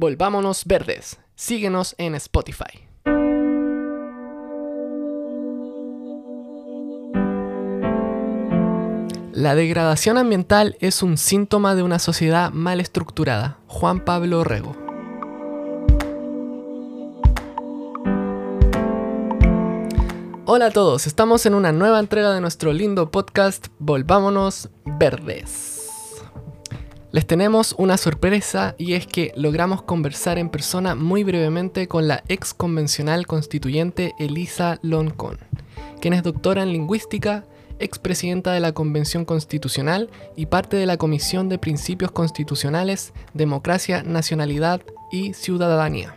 Volvámonos 0.00 0.64
Verdes. 0.64 1.20
Síguenos 1.34 1.94
en 1.98 2.14
Spotify. 2.14 2.88
La 9.34 9.54
degradación 9.54 10.16
ambiental 10.16 10.78
es 10.80 11.02
un 11.02 11.18
síntoma 11.18 11.74
de 11.74 11.82
una 11.82 11.98
sociedad 11.98 12.50
mal 12.50 12.80
estructurada. 12.80 13.58
Juan 13.66 14.02
Pablo 14.02 14.42
Rego. 14.42 14.74
Hola 20.46 20.66
a 20.66 20.70
todos, 20.70 21.06
estamos 21.06 21.44
en 21.44 21.52
una 21.52 21.72
nueva 21.72 22.00
entrega 22.00 22.32
de 22.32 22.40
nuestro 22.40 22.72
lindo 22.72 23.10
podcast 23.10 23.66
Volvámonos 23.78 24.70
Verdes. 24.98 25.69
Les 27.12 27.26
tenemos 27.26 27.74
una 27.76 27.96
sorpresa 27.96 28.76
y 28.78 28.92
es 28.92 29.04
que 29.04 29.32
logramos 29.34 29.82
conversar 29.82 30.38
en 30.38 30.48
persona 30.48 30.94
muy 30.94 31.24
brevemente 31.24 31.88
con 31.88 32.06
la 32.06 32.22
ex 32.28 32.54
convencional 32.54 33.26
constituyente 33.26 34.14
Elisa 34.20 34.78
Loncón, 34.82 35.38
quien 36.00 36.14
es 36.14 36.22
doctora 36.22 36.62
en 36.62 36.72
lingüística, 36.72 37.44
expresidenta 37.80 38.52
de 38.52 38.60
la 38.60 38.70
Convención 38.70 39.24
Constitucional 39.24 40.08
y 40.36 40.46
parte 40.46 40.76
de 40.76 40.86
la 40.86 40.98
Comisión 40.98 41.48
de 41.48 41.58
Principios 41.58 42.12
Constitucionales, 42.12 43.12
Democracia, 43.34 44.04
Nacionalidad 44.04 44.80
y 45.10 45.34
Ciudadanía. 45.34 46.14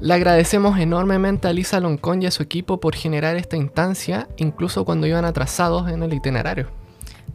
Le 0.00 0.14
agradecemos 0.14 0.78
enormemente 0.78 1.48
a 1.48 1.52
Lisa 1.52 1.80
Loncón 1.80 2.22
y 2.22 2.26
a 2.26 2.30
su 2.30 2.44
equipo 2.44 2.78
por 2.78 2.94
generar 2.94 3.34
esta 3.34 3.56
instancia, 3.56 4.28
incluso 4.36 4.84
cuando 4.84 5.08
iban 5.08 5.24
atrasados 5.24 5.90
en 5.90 6.04
el 6.04 6.14
itinerario. 6.14 6.68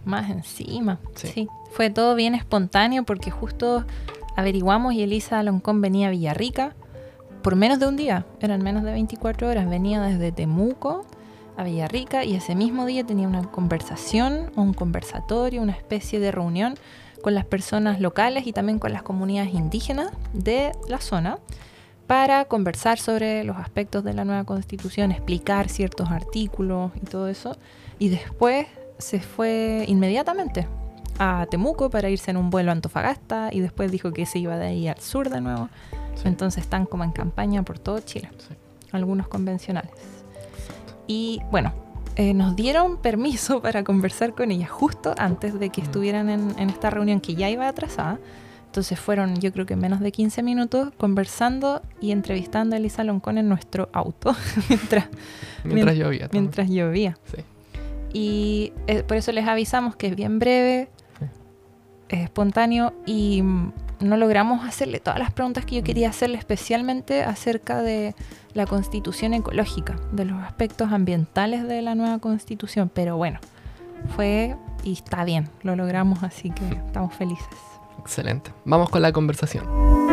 Más 0.06 0.30
encima, 0.30 1.00
sí. 1.16 1.48
Fue 1.72 1.90
todo 1.90 2.16
bien 2.16 2.36
espontáneo 2.36 3.04
porque 3.04 3.32
justo 3.32 3.86
averiguamos 4.36 4.94
y 4.94 5.04
Elisa 5.04 5.42
Loncón 5.44 5.82
venía 5.82 6.08
a 6.08 6.12
Villarrica 6.12 6.76
por 7.42 7.56
menos 7.56 7.80
de 7.80 7.88
un 7.88 7.96
día, 7.96 8.26
eran 8.40 8.62
menos 8.62 8.84
de 8.84 8.92
24 8.92 9.50
horas, 9.50 9.68
venía 9.68 10.02
desde 10.02 10.32
Temuco 10.32 11.06
a 11.58 11.64
Villarrica 11.64 12.24
y 12.24 12.36
ese 12.36 12.56
mismo 12.56 12.86
día 12.86 13.04
tenía 13.04 13.28
una 13.28 13.44
conversación 13.44 14.52
un 14.56 14.74
conversatorio, 14.74 15.62
una 15.62 15.72
especie 15.72 16.20
de 16.20 16.32
reunión 16.32 16.76
con 17.22 17.34
las 17.34 17.46
personas 17.46 18.00
locales 18.00 18.46
y 18.48 18.54
también 18.54 18.80
con 18.80 18.94
las 18.94 19.04
comunidades 19.04 19.54
indígenas 19.54 20.12
de 20.34 20.72
la 20.88 21.00
zona 21.00 21.40
para 22.08 22.46
conversar 22.46 23.00
sobre 23.00 23.44
los 23.44 23.58
aspectos 23.58 24.04
de 24.04 24.14
la 24.14 24.26
nueva 24.26 24.44
constitución, 24.44 25.12
explicar 25.12 25.70
ciertos 25.70 26.10
artículos 26.12 26.92
y 27.02 27.06
todo 27.06 27.28
eso. 27.28 27.56
Y 28.00 28.10
después 28.10 28.68
se 29.02 29.20
fue 29.20 29.86
inmediatamente 29.88 30.68
a 31.20 31.46
Temuco 31.50 31.90
para 31.90 32.10
irse 32.10 32.32
en 32.32 32.38
un 32.38 32.50
vuelo 32.50 32.72
a 32.72 32.74
Antofagasta 32.74 33.50
y 33.52 33.60
después 33.60 33.92
dijo 33.92 34.12
que 34.12 34.26
se 34.26 34.40
iba 34.40 34.58
de 34.58 34.68
ahí 34.68 34.88
al 34.88 35.00
sur 35.00 35.30
de 35.30 35.42
nuevo. 35.42 35.70
Entonces 36.24 36.64
están 36.64 36.86
como 36.86 37.04
en 37.04 37.12
campaña 37.12 37.64
por 37.64 37.80
todo 37.80 38.00
Chile, 38.00 38.30
algunos 38.92 39.28
convencionales. 39.28 39.92
Y 41.08 41.42
bueno, 41.52 41.74
eh, 42.16 42.34
nos 42.34 42.56
dieron 42.56 42.98
permiso 42.98 43.62
para 43.64 43.84
conversar 43.84 44.34
con 44.34 44.52
ella 44.52 44.68
justo 44.68 45.14
antes 45.18 45.60
de 45.60 45.70
que 45.70 45.82
mm. 45.82 45.86
estuvieran 45.86 46.30
en, 46.30 46.70
esta 46.70 46.90
reunión 46.90 47.20
que 47.22 47.36
ya 47.36 47.50
iba 47.50 47.68
atrasada. 47.68 48.20
Entonces 48.66 48.98
fueron, 49.00 49.36
yo 49.42 49.52
creo 49.52 49.66
que 49.66 49.76
menos 49.76 50.00
de 50.00 50.14
15 50.14 50.44
minutos 50.44 50.94
conversando 50.98 51.82
y 52.00 52.12
entrevistando 52.12 52.76
a 52.76 52.80
Elisa 52.80 53.04
Loncón 53.04 53.38
en 53.38 53.50
nuestro 53.50 53.90
auto 53.92 54.34
mientras, 54.70 55.10
mientras 55.66 55.98
llovía. 55.98 56.30
Mientras 56.32 56.70
llovía. 56.70 57.18
Sí. 57.26 57.44
Y 58.14 58.74
eh, 58.88 59.04
por 59.04 59.18
eso 59.18 59.32
les 59.32 59.48
avisamos 59.48 59.96
que 59.96 60.08
es 60.08 60.16
bien 60.16 60.40
breve, 60.40 60.90
es 62.10 62.20
espontáneo 62.20 62.94
y 63.06 63.42
mm, 63.42 63.74
no 64.02 64.18
logramos 64.18 64.66
hacerle 64.66 65.00
todas 65.00 65.20
las 65.20 65.32
preguntas 65.32 65.66
que 65.66 65.76
yo 65.76 65.84
quería 65.84 66.10
hacerle, 66.10 66.38
especialmente 66.38 67.24
acerca 67.24 67.82
de 67.82 68.16
la 68.54 68.66
constitución 68.66 69.34
ecológica, 69.34 69.96
de 70.12 70.26
los 70.26 70.42
aspectos 70.44 70.92
ambientales 70.92 71.68
de 71.68 71.82
la 71.82 71.96
nueva 71.96 72.20
constitución. 72.20 72.92
Pero 72.94 73.18
bueno, 73.18 73.40
fue 74.16 74.56
y 74.84 74.94
está 74.94 75.24
bien, 75.24 75.50
lo 75.64 75.76
logramos, 75.76 76.24
así 76.24 76.50
que 76.50 76.66
estamos 76.86 77.14
felices. 77.14 77.48
Excelente. 78.00 78.52
Vamos 78.66 78.90
con 78.90 79.02
la 79.02 79.12
conversación. 79.12 80.11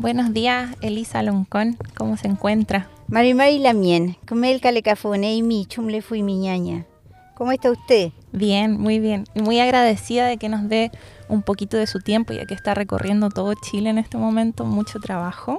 Buenos 0.00 0.32
días, 0.32 0.74
Elisa 0.80 1.22
Loncón. 1.22 1.76
¿Cómo 1.94 2.16
se 2.16 2.26
encuentra? 2.26 2.88
Marimari 3.08 3.58
Lamien, 3.58 4.16
el 4.30 4.60
calecafone 4.62 5.34
y 5.34 5.42
mi 5.42 5.66
chumle 5.66 6.00
fui 6.00 6.22
mi 6.22 6.38
ñaña. 6.38 6.86
¿Cómo 7.34 7.52
está 7.52 7.70
usted? 7.70 8.10
Bien, 8.32 8.80
muy 8.80 8.98
bien. 8.98 9.26
Y 9.34 9.42
muy 9.42 9.60
agradecida 9.60 10.24
de 10.24 10.38
que 10.38 10.48
nos 10.48 10.66
dé 10.70 10.90
un 11.28 11.42
poquito 11.42 11.76
de 11.76 11.86
su 11.86 11.98
tiempo, 12.00 12.32
ya 12.32 12.46
que 12.46 12.54
está 12.54 12.72
recorriendo 12.72 13.28
todo 13.28 13.52
Chile 13.52 13.90
en 13.90 13.98
este 13.98 14.16
momento, 14.16 14.64
mucho 14.64 15.00
trabajo. 15.00 15.58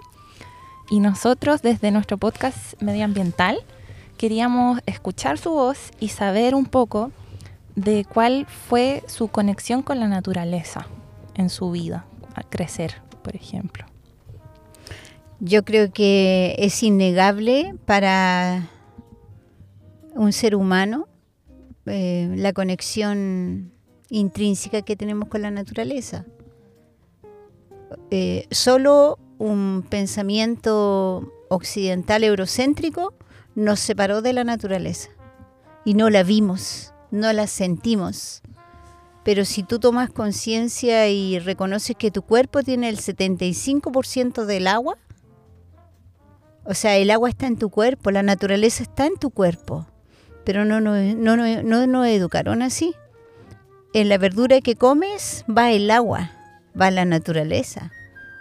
Y 0.90 1.02
nosotros, 1.02 1.62
desde 1.62 1.92
nuestro 1.92 2.18
podcast 2.18 2.82
medioambiental, 2.82 3.60
queríamos 4.18 4.80
escuchar 4.88 5.38
su 5.38 5.52
voz 5.52 5.92
y 6.00 6.08
saber 6.08 6.56
un 6.56 6.66
poco 6.66 7.12
de 7.76 8.06
cuál 8.12 8.48
fue 8.48 9.04
su 9.06 9.28
conexión 9.28 9.84
con 9.84 10.00
la 10.00 10.08
naturaleza 10.08 10.88
en 11.36 11.52
su 11.52 11.70
vida, 11.70 12.06
al 12.34 12.50
crecer, 12.50 13.04
por 13.22 13.36
ejemplo. 13.36 13.91
Yo 15.44 15.66
creo 15.66 15.92
que 15.92 16.56
es 16.60 16.84
innegable 16.84 17.74
para 17.88 18.70
un 20.14 20.34
ser 20.34 20.56
humano 20.56 21.08
eh, 21.88 22.32
la 22.38 22.54
conexión 22.54 23.72
intrínseca 24.12 24.84
que 24.84 24.96
tenemos 24.96 25.30
con 25.30 25.42
la 25.42 25.50
naturaleza. 25.50 26.26
Eh, 28.12 28.46
solo 28.52 29.18
un 29.40 29.84
pensamiento 29.90 31.34
occidental 31.50 32.24
eurocéntrico 32.24 33.16
nos 33.56 33.80
separó 33.80 34.22
de 34.22 34.34
la 34.34 34.44
naturaleza 34.44 35.10
y 35.86 35.96
no 35.96 36.12
la 36.12 36.22
vimos, 36.22 36.94
no 37.10 37.34
la 37.34 37.48
sentimos. 37.48 38.44
Pero 39.24 39.44
si 39.46 39.64
tú 39.64 39.80
tomas 39.80 40.12
conciencia 40.12 41.10
y 41.10 41.40
reconoces 41.40 41.96
que 41.96 42.12
tu 42.12 42.22
cuerpo 42.22 42.62
tiene 42.62 42.90
el 42.90 42.98
75% 42.98 44.46
del 44.46 44.68
agua, 44.68 45.00
o 46.64 46.74
sea, 46.74 46.98
el 46.98 47.12
agua 47.12 47.30
está 47.30 47.48
en 47.48 47.58
tu 47.58 47.70
cuerpo, 47.70 48.12
la 48.12 48.24
naturaleza 48.24 48.84
está 48.84 49.06
en 49.06 49.18
tu 49.18 49.30
cuerpo 49.30 49.88
pero 50.44 50.66
no 50.66 50.82
nos 50.82 51.16
no, 51.16 51.38
no, 51.38 51.88
no, 51.88 52.06
educaron 52.06 52.62
así. 52.62 52.96
En 53.94 54.10
la 54.10 54.18
verdura 54.18 54.62
que 54.62 54.76
comes 54.76 55.46
va 55.50 55.72
el 55.72 55.92
agua, 55.92 56.32
va 56.80 56.92
la 56.92 57.06
naturaleza. 57.06 57.92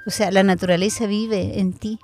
O 0.07 0.11
sea, 0.11 0.31
la 0.31 0.43
naturaleza 0.43 1.07
vive 1.07 1.61
en 1.61 1.73
ti. 1.73 1.99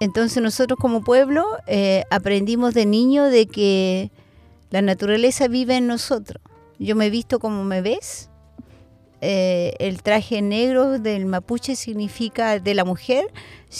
Entonces 0.00 0.42
nosotros 0.42 0.78
como 0.80 1.02
pueblo 1.02 1.44
eh, 1.66 2.04
aprendimos 2.10 2.74
de 2.74 2.86
niño 2.86 3.24
de 3.24 3.46
que 3.46 4.10
la 4.70 4.82
naturaleza 4.82 5.48
vive 5.48 5.76
en 5.76 5.86
nosotros. 5.86 6.42
Yo 6.78 6.96
me 6.96 7.06
he 7.06 7.10
visto 7.10 7.38
como 7.38 7.64
me 7.64 7.82
ves. 7.82 8.30
Eh, 9.24 9.76
el 9.78 10.02
traje 10.02 10.42
negro 10.42 10.98
del 10.98 11.26
mapuche 11.26 11.76
significa 11.76 12.58
de 12.58 12.74
la 12.74 12.84
mujer, 12.84 13.32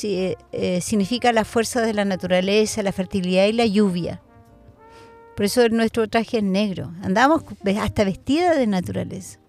eh, 0.04 0.80
significa 0.80 1.32
la 1.32 1.44
fuerza 1.44 1.80
de 1.80 1.92
la 1.92 2.04
naturaleza, 2.04 2.80
la 2.84 2.92
fertilidad 2.92 3.46
y 3.46 3.52
la 3.52 3.66
lluvia. 3.66 4.22
Por 5.34 5.46
eso 5.46 5.68
nuestro 5.68 6.06
traje 6.06 6.38
es 6.38 6.44
negro. 6.44 6.92
Andamos 7.02 7.42
hasta 7.80 8.04
vestida 8.04 8.54
de 8.54 8.68
naturaleza. 8.68 9.40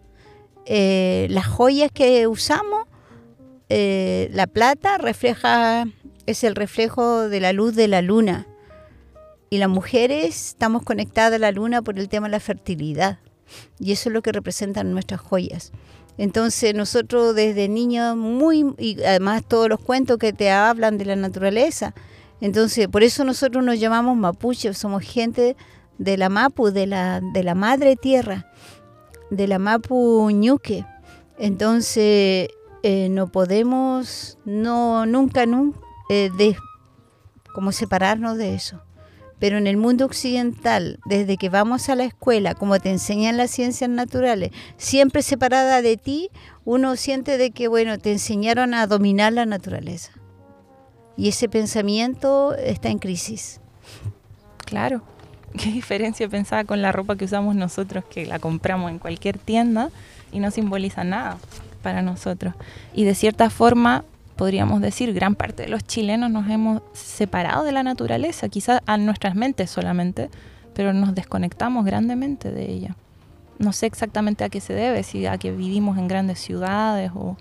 Eh, 0.66 1.28
las 1.30 1.46
joyas 1.46 1.92
que 1.92 2.26
usamos, 2.26 2.88
la 3.70 4.48
plata 4.48 4.98
refleja, 4.98 5.86
es 6.26 6.44
el 6.44 6.56
reflejo 6.56 7.30
de 7.30 7.40
la 7.40 7.54
luz 7.54 7.76
de 7.76 7.88
la 7.88 8.02
luna. 8.02 8.48
Y 9.52 9.60
las 9.60 9.70
mujeres 9.70 10.48
estamos 10.48 10.82
conectadas 10.82 11.34
a 11.34 11.40
la 11.40 11.52
luna 11.52 11.84
por 11.84 12.00
el 12.00 12.10
tema 12.10 12.28
de 12.28 12.32
la 12.32 12.40
fertilidad. 12.40 13.20
Y 13.80 13.92
eso 13.92 14.10
es 14.10 14.14
lo 14.14 14.22
que 14.22 14.32
representan 14.32 14.92
nuestras 14.92 15.22
joyas. 15.22 15.72
Entonces 16.18 16.76
nosotros 16.76 17.36
desde 17.36 17.68
niños 17.68 18.16
muy, 18.16 18.74
y 18.78 19.02
además 19.04 19.44
todos 19.48 19.68
los 19.68 19.80
cuentos 19.80 20.18
que 20.18 20.32
te 20.32 20.52
hablan 20.52 20.98
de 20.98 21.06
la 21.06 21.16
naturaleza, 21.16 21.94
entonces, 22.44 22.90
por 22.90 23.04
eso 23.04 23.24
nosotros 23.24 23.64
nos 23.64 23.80
llamamos 23.80 24.18
mapuche, 24.18 24.74
somos 24.74 25.02
gente 25.02 25.56
de 25.98 26.18
la 26.18 26.28
Mapu, 26.28 26.72
de 26.72 26.88
la, 26.88 27.22
de 27.22 27.42
la 27.42 27.56
madre 27.56 27.96
tierra, 27.96 28.52
de 29.30 29.48
la 29.48 29.60
Mapu 29.60 30.30
Ñuque. 30.30 30.86
Entonces, 31.38 32.50
eh, 32.84 33.08
no 33.10 33.28
podemos, 33.28 34.38
no, 34.44 35.06
nunca, 35.06 35.46
nunca, 35.46 35.80
eh, 36.10 36.32
de, 36.38 36.58
como 37.54 37.72
separarnos 37.72 38.38
de 38.38 38.56
eso. 38.56 38.82
Pero 39.40 39.58
en 39.58 39.68
el 39.68 39.78
mundo 39.78 40.06
occidental, 40.06 41.00
desde 41.06 41.38
que 41.38 41.50
vamos 41.50 41.90
a 41.90 41.96
la 41.96 42.06
escuela, 42.06 42.56
como 42.56 42.80
te 42.80 42.90
enseñan 42.90 43.38
las 43.38 43.52
ciencias 43.52 43.90
naturales, 43.90 44.52
siempre 44.78 45.22
separada 45.22 45.82
de 45.82 45.98
ti, 45.98 46.30
uno 46.66 46.96
siente 46.96 47.38
de 47.38 47.52
que, 47.52 47.68
bueno, 47.68 47.98
te 47.98 48.12
enseñaron 48.14 48.74
a 48.74 48.88
dominar 48.88 49.34
la 49.34 49.46
naturaleza 49.46 50.12
y 51.18 51.30
ese 51.30 51.50
pensamiento 51.50 52.56
está 52.56 52.90
en 52.90 53.00
crisis. 53.00 53.60
Claro. 54.66 55.02
¿Qué 55.58 55.72
diferencia 55.72 56.28
pensaba 56.28 56.64
con 56.64 56.82
la 56.82 56.92
ropa 56.92 57.16
que 57.16 57.26
usamos 57.26 57.56
nosotros, 57.56 58.04
que 58.06 58.26
la 58.26 58.40
compramos 58.40 58.90
en 58.92 59.00
cualquier 59.00 59.38
tienda 59.38 59.90
y 60.32 60.40
no 60.40 60.50
simboliza 60.50 61.04
nada 61.04 61.38
para 61.84 62.02
nosotros? 62.02 62.56
Y 62.94 63.04
de 63.04 63.14
cierta 63.14 63.50
forma, 63.50 64.04
podríamos 64.36 64.82
decir, 64.82 65.14
gran 65.14 65.36
parte 65.36 65.64
de 65.64 65.70
los 65.70 65.84
chilenos 65.84 66.30
nos 66.32 66.50
hemos 66.50 66.82
separado 66.94 67.64
de 67.64 67.72
la 67.72 67.84
naturaleza, 67.84 68.50
quizás 68.50 68.82
a 68.86 68.98
nuestras 68.98 69.36
mentes 69.36 69.70
solamente, 69.70 70.30
pero 70.74 70.94
nos 70.94 71.16
desconectamos 71.16 71.86
grandemente 71.86 72.52
de 72.52 72.72
ella. 72.72 72.96
No 73.60 73.72
sé 73.74 73.86
exactamente 73.86 74.44
a 74.44 74.50
qué 74.50 74.60
se 74.60 74.74
debe, 74.74 75.04
si 75.04 75.26
a 75.26 75.38
que 75.38 75.52
vivimos 75.52 75.98
en 75.98 76.08
grandes 76.08 76.40
ciudades 76.40 77.12
o... 77.16 77.38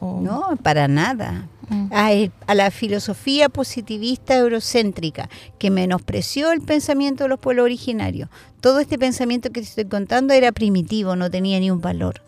No, 0.00 0.56
para 0.60 0.88
nada. 0.88 1.46
Mm. 1.68 1.92
A, 1.92 2.54
la 2.54 2.72
filosofía 2.72 3.48
positivista 3.48 4.36
eurocéntrica 4.36 5.28
que 5.60 5.70
menospreció 5.70 6.50
el 6.50 6.60
pensamiento 6.60 7.22
de 7.22 7.28
los 7.28 7.38
pueblos 7.38 7.64
originarios. 7.64 8.28
Todo 8.60 8.80
este 8.80 8.98
pensamiento 8.98 9.50
que 9.50 9.60
te 9.60 9.68
estoy 9.68 9.84
contando 9.84 10.34
era 10.34 10.50
primitivo, 10.50 11.14
no 11.14 11.30
tenía 11.30 11.60
ni 11.60 11.70
un 11.70 11.80
valor. 11.80 12.20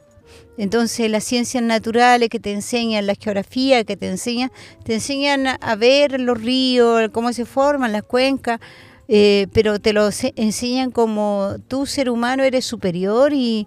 Entonces 0.56 1.11
las 1.11 1.25
ciencias 1.25 1.62
naturales 1.62 2.29
que 2.29 2.39
te 2.39 2.53
enseñan, 2.53 3.06
la 3.06 3.15
geografía 3.15 3.85
que 3.85 3.97
te 3.97 4.09
enseñan, 4.09 4.53
te 4.85 4.95
enseñan 4.95 5.47
a 5.61 5.77
ver 5.77 6.21
los 6.21 6.41
ríos, 6.41 7.09
cómo 7.12 7.33
se 7.33 7.45
forman 7.45 7.93
las 7.93 8.05
cuencas, 8.05 8.61
eh, 9.09 9.49
pero 9.53 9.81
te 9.81 9.93
lo 9.93 10.09
enseñan 10.37 10.91
como 10.91 11.56
tú 11.69 11.87
ser 11.87 12.09
humano 12.09 12.43
eres 12.43 12.65
superior 12.65 13.33
y, 13.33 13.67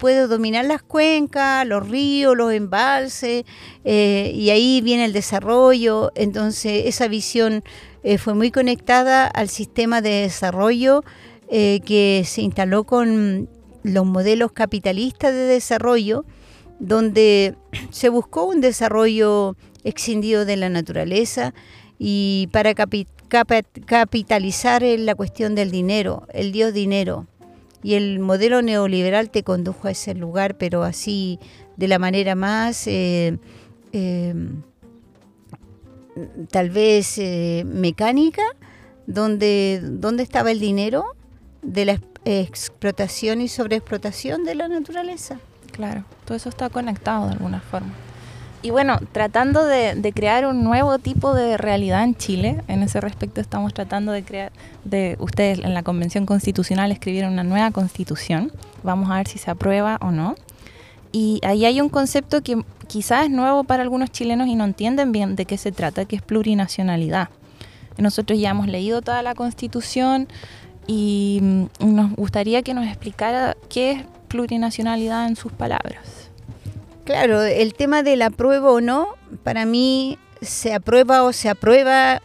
puedes 0.00 0.28
dominar 0.28 0.64
las 0.64 0.82
cuencas, 0.82 1.64
los 1.64 1.88
ríos, 1.88 2.36
los 2.36 2.52
embalses, 2.52 3.44
eh, 3.84 4.32
y 4.34 4.50
ahí 4.50 4.80
viene 4.80 5.04
el 5.04 5.12
desarrollo. 5.12 6.10
Entonces 6.16 6.86
esa 6.86 7.06
visión 7.06 7.62
eh, 8.02 8.18
fue 8.18 8.34
muy 8.34 8.50
conectada 8.50 9.28
al 9.28 9.48
sistema 9.48 10.02
de 10.02 10.22
desarrollo 10.22 11.04
que 11.48 12.24
se 12.26 12.42
instaló 12.42 12.82
con 12.82 13.48
los 13.86 14.04
modelos 14.04 14.52
capitalistas 14.52 15.32
de 15.32 15.46
desarrollo, 15.46 16.24
donde 16.78 17.56
se 17.90 18.08
buscó 18.08 18.44
un 18.44 18.60
desarrollo 18.60 19.56
extendido 19.84 20.44
de 20.44 20.56
la 20.56 20.68
naturaleza 20.68 21.54
y 21.98 22.48
para 22.52 22.74
capitalizar 22.74 24.82
en 24.82 25.06
la 25.06 25.14
cuestión 25.14 25.54
del 25.54 25.70
dinero, 25.70 26.26
el 26.32 26.52
dios 26.52 26.74
dinero. 26.74 27.26
Y 27.82 27.94
el 27.94 28.18
modelo 28.18 28.62
neoliberal 28.62 29.30
te 29.30 29.44
condujo 29.44 29.86
a 29.86 29.92
ese 29.92 30.14
lugar, 30.14 30.58
pero 30.58 30.82
así 30.82 31.38
de 31.76 31.88
la 31.88 31.98
manera 31.98 32.34
más, 32.34 32.86
eh, 32.88 33.38
eh, 33.92 34.34
tal 36.50 36.70
vez 36.70 37.18
eh, 37.18 37.64
mecánica, 37.64 38.42
donde, 39.06 39.80
donde 39.82 40.24
estaba 40.24 40.50
el 40.50 40.58
dinero 40.58 41.04
de 41.62 41.84
la 41.84 42.00
explotación 42.26 43.40
y 43.40 43.48
sobreexplotación 43.48 44.44
de 44.44 44.56
la 44.56 44.68
naturaleza. 44.68 45.38
Claro, 45.70 46.04
todo 46.24 46.36
eso 46.36 46.48
está 46.48 46.68
conectado 46.68 47.26
de 47.26 47.32
alguna 47.32 47.60
forma. 47.60 47.92
Y 48.62 48.70
bueno, 48.70 48.98
tratando 49.12 49.64
de, 49.64 50.12
crear 50.12 50.44
un 50.44 50.64
nuevo 50.64 50.98
tipo 50.98 51.34
de 51.34 51.56
realidad 51.56 52.02
en 52.02 52.16
Chile, 52.16 52.62
en 52.66 52.82
ese 52.82 53.00
respecto 53.00 53.40
estamos 53.40 53.72
tratando 53.72 54.10
de 54.10 54.24
crear, 54.24 54.50
de 54.84 55.16
ustedes 55.20 55.60
en 55.60 55.72
la 55.72 55.84
Convención 55.84 56.26
Constitucional 56.26 56.90
escribieron 56.90 57.34
una 57.34 57.44
nueva 57.44 57.70
constitución, 57.70 58.50
vamos 58.82 59.08
a 59.10 59.16
ver 59.16 59.28
si 59.28 59.38
se 59.38 59.52
aprueba 59.52 59.98
o 60.00 60.10
no. 60.10 60.34
Y 61.12 61.40
ahí 61.44 61.64
hay 61.64 61.80
un 61.80 61.88
concepto 61.88 62.42
que 62.42 62.64
quizás 62.88 63.26
es 63.26 63.30
nuevo 63.30 63.62
para 63.62 63.84
algunos 63.84 64.10
chilenos 64.10 64.48
y 64.48 64.56
no 64.56 64.64
entienden 64.64 65.12
bien 65.12 65.36
de 65.36 65.44
qué 65.44 65.58
se 65.58 65.70
trata, 65.70 66.04
que 66.04 66.16
es 66.16 66.22
plurinacionalidad. 66.22 67.28
Nosotros 67.98 68.38
ya 68.38 68.50
hemos 68.50 68.66
leído 68.66 69.00
toda 69.00 69.22
la 69.22 69.34
constitución 69.34 70.28
y 70.86 71.40
mm, 71.42 71.66
nos 71.80 72.12
gustaría 72.12 72.62
que 72.62 72.74
nos 72.74 72.86
explicara 72.86 73.56
qué 73.68 73.92
es 73.92 74.04
plurinacionalidad 74.28 75.26
en 75.26 75.36
sus 75.36 75.52
palabras. 75.52 76.30
Claro, 77.04 77.42
el 77.42 77.74
tema 77.74 78.02
del 78.02 78.22
apruebo 78.22 78.72
o 78.72 78.80
no, 78.80 79.08
para 79.44 79.64
mí 79.64 80.18
se 80.42 80.74
aprueba 80.74 81.22
o 81.22 81.32
se 81.32 81.48
aprueba 81.48 82.20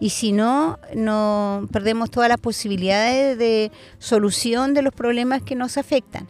y 0.00 0.10
si 0.10 0.32
no, 0.32 0.78
no 0.94 1.68
perdemos 1.72 2.10
todas 2.10 2.28
las 2.28 2.38
posibilidades 2.38 3.38
de 3.38 3.70
solución 3.98 4.74
de 4.74 4.82
los 4.82 4.94
problemas 4.94 5.42
que 5.42 5.54
nos 5.54 5.78
afectan. 5.78 6.28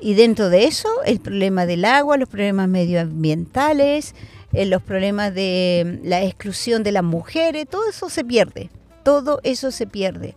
Y 0.00 0.14
dentro 0.14 0.48
de 0.48 0.64
eso, 0.64 0.88
el 1.04 1.20
problema 1.20 1.66
del 1.66 1.84
agua, 1.84 2.16
los 2.16 2.28
problemas 2.28 2.68
medioambientales, 2.68 4.14
eh, 4.52 4.66
los 4.66 4.82
problemas 4.82 5.34
de 5.34 6.00
la 6.02 6.22
exclusión 6.22 6.82
de 6.82 6.92
las 6.92 7.04
mujeres, 7.04 7.66
todo 7.68 7.88
eso 7.88 8.10
se 8.10 8.24
pierde, 8.24 8.70
todo 9.02 9.40
eso 9.44 9.70
se 9.70 9.86
pierde. 9.86 10.34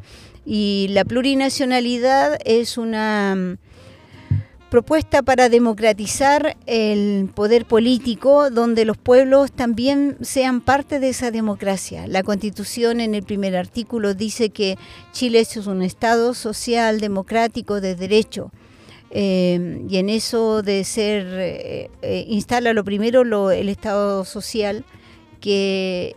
Y 0.50 0.88
la 0.92 1.04
plurinacionalidad 1.04 2.40
es 2.46 2.78
una 2.78 3.58
propuesta 4.70 5.22
para 5.22 5.50
democratizar 5.50 6.56
el 6.66 7.30
poder 7.36 7.66
político, 7.66 8.50
donde 8.50 8.86
los 8.86 8.96
pueblos 8.96 9.52
también 9.52 10.16
sean 10.22 10.62
parte 10.62 11.02
de 11.02 11.10
esa 11.10 11.32
democracia. 11.32 12.08
La 12.08 12.24
Constitución 12.24 13.02
en 13.02 13.14
el 13.14 13.24
primer 13.24 13.58
artículo 13.58 14.14
dice 14.14 14.50
que 14.50 14.78
Chile 15.12 15.42
es 15.42 15.58
un 15.68 15.82
Estado 15.82 16.34
social, 16.34 17.02
democrático, 17.02 17.82
de 17.82 17.96
derecho. 17.96 18.52
Eh, 19.12 19.86
y 19.90 19.98
en 19.98 20.10
eso 20.10 20.62
de 20.62 20.86
ser, 20.86 21.26
eh, 21.28 21.90
eh, 22.02 22.26
instala 22.30 22.72
lo 22.72 22.86
primero 22.86 23.52
el 23.52 23.68
Estado 23.68 24.24
social, 24.24 24.86
que 25.40 26.16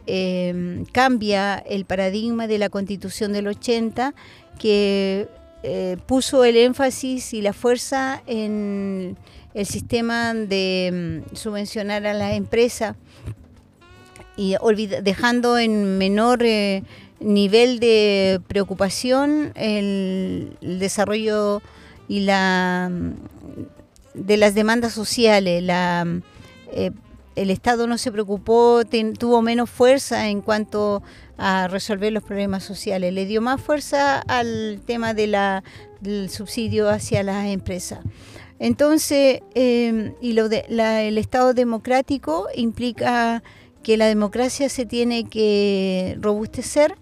cambia 0.92 1.56
el 1.58 1.84
paradigma 1.84 2.46
de 2.46 2.58
la 2.58 2.68
Constitución 2.68 3.32
del 3.32 3.48
80, 3.48 4.14
que 4.58 5.28
eh, 5.62 5.98
puso 6.06 6.44
el 6.44 6.56
énfasis 6.56 7.34
y 7.34 7.42
la 7.42 7.52
fuerza 7.52 8.22
en 8.26 9.18
el 9.52 9.66
sistema 9.66 10.32
de 10.32 11.22
mm, 11.30 11.36
subvencionar 11.36 12.06
a 12.06 12.14
las 12.14 12.32
empresas 12.32 12.96
y 14.36 14.56
dejando 15.02 15.58
en 15.58 15.98
menor 15.98 16.42
eh, 16.42 16.82
nivel 17.18 17.78
de 17.78 18.40
preocupación 18.48 19.52
el, 19.54 20.56
desarrollo 20.62 21.60
y 22.08 22.20
la 22.20 22.88
mm, 22.90 23.12
de 24.14 24.36
las 24.38 24.54
demandas 24.54 24.94
sociales. 24.94 25.62
La, 25.62 26.06
eh, 26.72 26.90
el 27.36 27.50
Estado 27.50 27.86
no 27.86 27.98
se 27.98 28.12
preocupó, 28.12 28.82
tuvo 29.18 29.42
menos 29.42 29.70
fuerza 29.70 30.28
en 30.28 30.40
cuanto 30.40 31.02
a 31.38 31.68
resolver 31.68 32.12
los 32.12 32.22
problemas 32.22 32.64
sociales. 32.64 33.12
Le 33.12 33.24
dio 33.26 33.40
más 33.40 33.60
fuerza 33.60 34.20
al 34.20 34.80
tema 34.84 35.14
de 35.14 35.26
la, 35.26 35.64
del 36.00 36.28
subsidio 36.30 36.88
hacia 36.88 37.22
las 37.22 37.46
empresas. 37.46 38.00
Entonces, 38.58 39.40
em, 39.54 40.12
y 40.20 40.34
lo 40.34 40.48
de, 40.50 40.66
el 40.68 41.16
Estado 41.16 41.54
democrático 41.54 42.48
implica 42.54 43.42
que 43.82 43.96
la 43.96 44.06
democracia 44.06 44.68
se 44.68 44.84
tiene 44.84 45.24
que 45.24 46.18
robustecer 46.20 46.96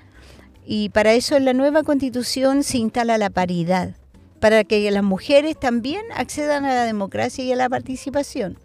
y 0.64 0.90
para 0.90 1.14
eso 1.14 1.34
en 1.34 1.44
la 1.44 1.54
nueva 1.54 1.82
constitución 1.82 2.62
se 2.62 2.78
instala 2.78 3.18
la 3.18 3.30
paridad, 3.30 3.96
para 4.38 4.62
que 4.62 4.88
las 4.90 5.02
mujeres 5.02 5.58
también 5.58 6.02
accedan 6.14 6.64
a 6.64 6.74
la 6.74 6.84
democracia 6.84 7.42
y 7.42 7.52
a 7.52 7.56
la 7.56 7.68
participación. 7.68 8.58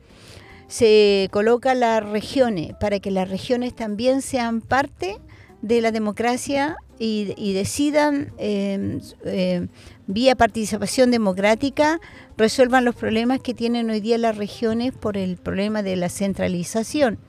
Se 0.74 1.30
coloca 1.30 1.76
las 1.76 2.04
regiones 2.04 2.74
para 2.80 3.00
que 3.00 3.12
las 3.12 3.30
regiones 3.30 3.76
también 3.76 4.24
sean 4.24 4.60
parte 4.60 5.20
de 5.62 5.82
la 5.82 5.92
democracia 5.92 6.78
y, 6.98 7.54
decidan 7.54 8.34
em, 8.40 9.00
em, 9.24 9.68
vía 10.08 10.36
participación 10.36 11.12
democrática 11.12 12.00
resuelvan 12.38 12.86
los 12.86 12.96
problemas 12.96 13.40
que 13.40 13.54
tienen 13.54 13.92
hoy 13.92 14.00
día 14.00 14.18
las 14.18 14.36
regiones 14.36 14.94
por 14.94 15.16
el 15.16 15.38
problema 15.38 15.84
de 15.84 15.96
la 15.96 16.10
centralización. 16.10 17.20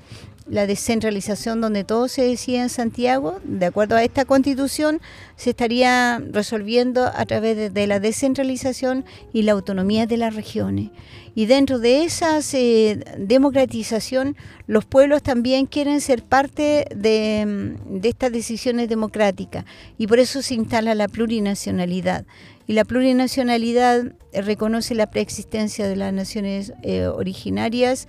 La 0.49 0.67
descentralización 0.67 1.61
donde 1.61 1.85
todo 1.85 2.09
se 2.09 2.23
decide 2.23 2.61
en 2.61 2.71
Santiago, 2.71 3.41
de 3.45 3.67
acuerdo 3.67 3.97
a 3.97 4.05
esta 4.05 4.25
constitución, 4.25 5.03
se 5.37 5.51
estaría 5.51 6.19
resolviendo 6.31 7.05
a 7.15 7.27
través 7.27 7.75
de 7.75 7.87
la 7.87 8.01
descentralización 8.01 9.05
y 9.35 9.43
la 9.43 9.53
autonomía 9.53 10.07
de 10.07 10.17
las 10.17 10.35
regiones. 10.35 10.91
Y 11.35 11.47
dentro 11.47 11.81
de 11.81 12.05
esa 12.05 12.39
eh, 12.53 13.03
democratización, 13.19 14.37
los 14.67 14.85
pueblos 14.85 15.23
también 15.23 15.67
quieren 15.67 16.01
ser 16.01 16.23
parte 16.23 16.87
de, 16.95 17.45
mm, 17.47 18.01
estas 18.05 18.31
decisiones 18.31 18.89
democráticas 18.89 19.65
y 19.99 20.07
por 20.07 20.21
eso 20.21 20.43
se 20.43 20.55
instala 20.55 20.95
la 20.95 21.09
plurinacionalidad. 21.09 22.25
Y 22.67 22.75
la 22.75 22.85
plurinacionalidad 22.85 24.13
eh, 24.33 24.43
reconoce 24.43 24.95
la 24.95 25.11
preexistencia 25.11 25.89
de 25.89 25.97
las 25.97 26.13
naciones 26.13 26.73
eh, 26.83 27.07
originarias, 27.07 28.09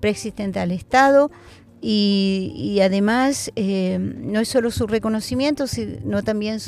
preexistentes 0.00 0.62
al 0.62 0.70
Estado, 0.70 1.30
y, 1.80 2.78
además 2.82 3.50
no 3.56 4.38
es 4.38 4.48
solo 4.48 4.70
su 4.70 4.86
reconocimiento, 4.86 5.66
sino 5.66 6.22
también 6.22 6.60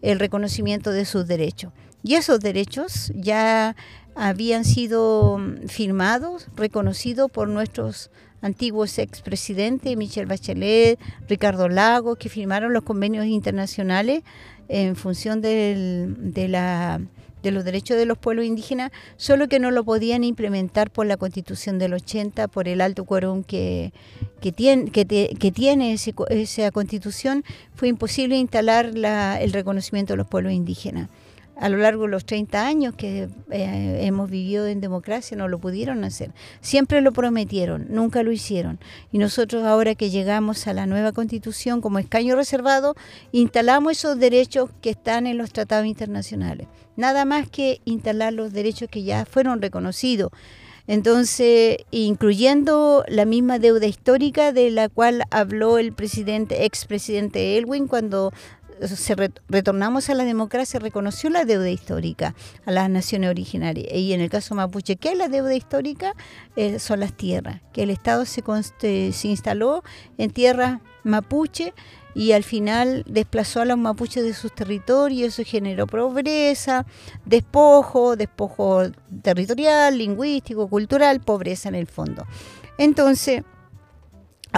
el 0.00 0.18
reconocimiento 0.18 0.92
de 0.92 1.04
sus 1.04 1.26
derechos. 1.26 1.72
Y 2.04 2.14
esos 2.14 2.40
derechos 2.40 3.12
ya 3.14 3.76
habían 4.14 4.64
sido 4.64 5.38
mm, 5.38 5.68
firmados, 5.68 6.48
reconocidos 6.56 7.30
por 7.30 7.48
nuestros 7.48 8.10
antiguos 8.40 8.98
expresidentes, 8.98 9.96
Michelle 9.96 10.26
Bachelet, 10.26 10.98
Ricardo 11.28 11.68
Lago, 11.68 12.16
que 12.16 12.28
firmaron 12.28 12.72
los 12.72 12.82
convenios 12.82 13.26
internacionales 13.26 14.22
en 14.68 14.96
función 14.96 15.40
de 15.40 16.46
la 16.48 17.00
de 17.42 17.50
los 17.50 17.64
derechos 17.64 17.96
de 17.96 18.06
los 18.06 18.18
pueblos 18.18 18.46
indígenas, 18.46 18.92
solo 19.16 19.48
que 19.48 19.58
no 19.58 19.70
lo 19.70 19.84
podían 19.84 20.24
implementar 20.24 20.90
por 20.90 21.06
la 21.06 21.16
constitución 21.16 21.78
del 21.78 21.94
80, 21.94 22.48
por 22.48 22.68
el 22.68 22.80
alto 22.80 23.04
quórum 23.04 23.42
que, 23.42 23.92
que, 24.40 24.52
tiene, 24.52 24.90
que, 24.90 25.04
tiene 25.52 25.92
esa 25.92 26.70
constitución, 26.70 27.44
fue 27.74 27.88
imposible 27.88 28.36
instalar 28.36 28.92
el 28.94 29.52
reconocimiento 29.52 30.12
de 30.14 30.18
los 30.18 30.26
pueblos 30.26 30.52
indígenas 30.52 31.08
a 31.62 31.68
lo 31.68 31.76
largo 31.76 32.02
de 32.02 32.08
los 32.08 32.26
30 32.26 32.66
años 32.66 32.94
que 32.96 33.28
eh, 33.50 33.98
hemos 34.02 34.28
vivido 34.28 34.66
en 34.66 34.80
democracia 34.80 35.36
no 35.36 35.46
lo 35.46 35.60
pudieron 35.60 36.02
hacer. 36.02 36.32
Siempre 36.60 37.00
lo 37.00 37.12
prometieron, 37.12 37.86
nunca 37.88 38.24
lo 38.24 38.32
hicieron. 38.32 38.80
Y 39.12 39.18
nosotros 39.18 39.62
ahora 39.62 39.94
que 39.94 40.10
llegamos 40.10 40.66
a 40.66 40.72
la 40.72 40.86
nueva 40.86 41.12
constitución 41.12 41.80
como 41.80 42.00
escaño 42.00 42.34
reservado, 42.34 42.96
instalamos 43.30 43.92
esos 43.92 44.18
derechos 44.18 44.70
que 44.80 44.90
están 44.90 45.28
en 45.28 45.38
los 45.38 45.52
tratados 45.52 45.86
internacionales. 45.86 46.66
Nada 46.96 47.24
más 47.24 47.48
que 47.48 47.80
instalar 47.84 48.32
los 48.32 48.52
derechos 48.52 48.88
que 48.90 49.04
ya 49.04 49.24
fueron 49.24 49.62
reconocidos. 49.62 50.32
Entonces, 50.88 51.76
incluyendo 51.92 53.04
la 53.06 53.24
misma 53.24 53.60
deuda 53.60 53.86
histórica 53.86 54.52
de 54.52 54.68
la 54.70 54.88
cual 54.88 55.22
habló 55.30 55.78
el 55.78 55.92
presidente, 55.92 56.64
expresidente 56.64 57.56
Elwin 57.56 57.86
cuando 57.86 58.32
se 58.88 59.16
retornamos 59.48 60.08
a 60.10 60.14
la 60.14 60.24
democracia, 60.24 60.80
reconoció 60.80 61.30
la 61.30 61.44
deuda 61.44 61.70
histórica 61.70 62.34
a 62.66 62.70
las 62.70 62.90
naciones 62.90 63.30
originarias. 63.30 63.92
Y 63.92 64.12
en 64.12 64.20
el 64.20 64.30
caso 64.30 64.54
mapuche, 64.54 64.96
¿qué 64.96 65.12
es 65.12 65.18
la 65.18 65.28
deuda 65.28 65.54
histórica? 65.54 66.14
Eh, 66.56 66.78
son 66.78 67.00
las 67.00 67.12
tierras, 67.12 67.60
que 67.72 67.82
el 67.82 67.90
Estado 67.90 68.24
se, 68.24 68.42
se 69.12 69.28
instaló 69.28 69.82
en 70.18 70.30
tierras 70.30 70.80
mapuche 71.04 71.74
y 72.14 72.32
al 72.32 72.44
final 72.44 73.04
desplazó 73.06 73.60
a 73.60 73.64
los 73.64 73.78
mapuches 73.78 74.22
de 74.22 74.34
sus 74.34 74.54
territorios, 74.54 75.38
eso 75.38 75.48
generó 75.48 75.86
pobreza, 75.86 76.86
despojo, 77.24 78.16
despojo 78.16 78.82
territorial, 79.22 79.96
lingüístico, 79.96 80.68
cultural, 80.68 81.20
pobreza 81.20 81.68
en 81.68 81.74
el 81.74 81.86
fondo. 81.86 82.26
Entonces, 82.78 83.42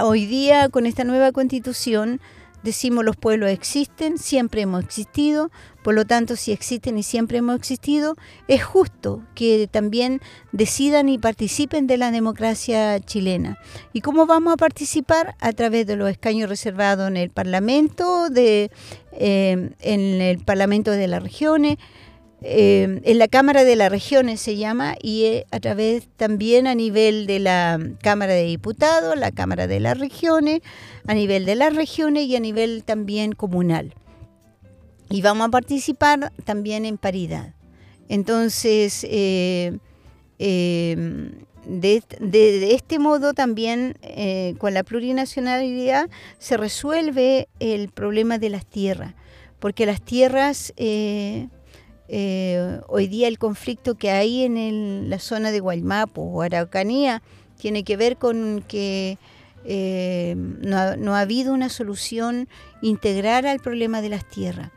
hoy 0.01 0.25
día 0.25 0.69
con 0.69 0.85
esta 0.85 1.03
nueva 1.03 1.31
constitución, 1.31 2.19
decimos 2.65 3.05
los 3.05 3.15
pueblos 3.15 3.49
existen, 3.51 4.17
siempre 4.17 4.63
hemos 4.63 4.83
existido, 4.83 5.51
por 5.83 5.93
lo 5.93 6.03
tanto 6.03 6.35
si 6.35 6.51
existen 6.51 6.97
y 6.97 7.03
siempre 7.03 7.37
hemos 7.37 7.55
existido, 7.55 8.15
es 8.47 8.63
justo 8.63 9.21
que 9.35 9.69
también 9.71 10.19
decidan 10.51 11.07
y 11.07 11.17
participen 11.17 11.87
de 11.87 11.97
la 11.97 12.11
democracia 12.11 12.99
chilena. 12.99 13.57
¿Y 13.93 14.01
cómo 14.01 14.25
vamos 14.25 14.53
a 14.53 14.57
participar? 14.57 15.35
A 15.39 15.53
través 15.53 15.85
de 15.85 15.95
los 15.95 16.09
escaños 16.09 16.49
reservados 16.49 17.07
en 17.07 17.17
el 17.17 17.29
Parlamento, 17.29 18.29
de, 18.29 18.71
eh, 19.13 19.69
en 19.79 20.21
el 20.21 20.39
Parlamento 20.39 20.91
de 20.91 21.07
las 21.07 21.21
regiones, 21.21 21.77
eh, 22.41 23.01
en 23.03 23.17
la 23.17 23.27
Cámara 23.27 23.63
de 23.63 23.75
las 23.75 23.91
Regiones 23.91 24.41
se 24.41 24.55
llama, 24.55 24.95
y 25.01 25.25
eh, 25.25 25.45
a 25.51 25.59
través 25.59 26.07
también 26.15 26.67
a 26.67 26.75
nivel 26.75 27.27
de 27.27 27.39
la 27.39 27.79
Cámara 28.01 28.33
de 28.33 28.43
Diputados, 28.43 29.17
la 29.17 29.31
Cámara 29.31 29.67
de 29.67 29.79
las 29.79 29.97
Regiones, 29.97 30.61
a 31.07 31.13
nivel 31.13 31.45
de 31.45 31.55
las 31.55 31.75
regiones 31.75 32.25
y 32.25 32.35
a 32.35 32.39
nivel 32.39 32.83
también 32.83 33.31
comunal. 33.31 33.93
Y 35.09 35.21
vamos 35.21 35.47
a 35.47 35.51
participar 35.51 36.31
también 36.43 36.85
en 36.85 36.97
paridad. 36.97 37.53
Entonces, 38.09 39.05
eh, 39.09 39.77
de, 40.37 42.03
este 42.71 42.99
modo 42.99 43.33
también 43.33 43.97
con 44.57 44.73
la 44.73 44.83
plurinacionalidad 44.83 46.09
se 46.37 46.57
resuelve 46.57 47.47
el 47.59 47.89
problema 47.89 48.37
de 48.37 48.49
las 48.49 48.65
tierras, 48.65 49.13
porque 49.59 49.85
las 49.85 50.01
tierras 50.01 50.73
eh, 50.77 51.47
hoy 52.07 53.07
día 53.07 53.27
el 53.27 53.39
conflicto 53.39 53.95
que 53.95 54.11
hay 54.11 54.43
en 54.43 55.09
la 55.09 55.19
zona 55.19 55.51
de 55.51 55.59
Guaymapo 55.59 56.21
o 56.21 56.41
Araucanía 56.41 57.21
tiene 57.57 57.83
que 57.83 57.97
ver 57.97 58.17
con 58.17 58.63
que 58.67 59.17
eh, 59.67 60.35
no, 60.37 61.15
ha, 61.15 61.19
habido 61.19 61.53
una 61.53 61.69
solución 61.69 62.47
integral 62.81 63.47
al 63.47 63.59
problema 63.59 64.01
de 64.01 64.09
las 64.09 64.29
tierras. 64.29 64.71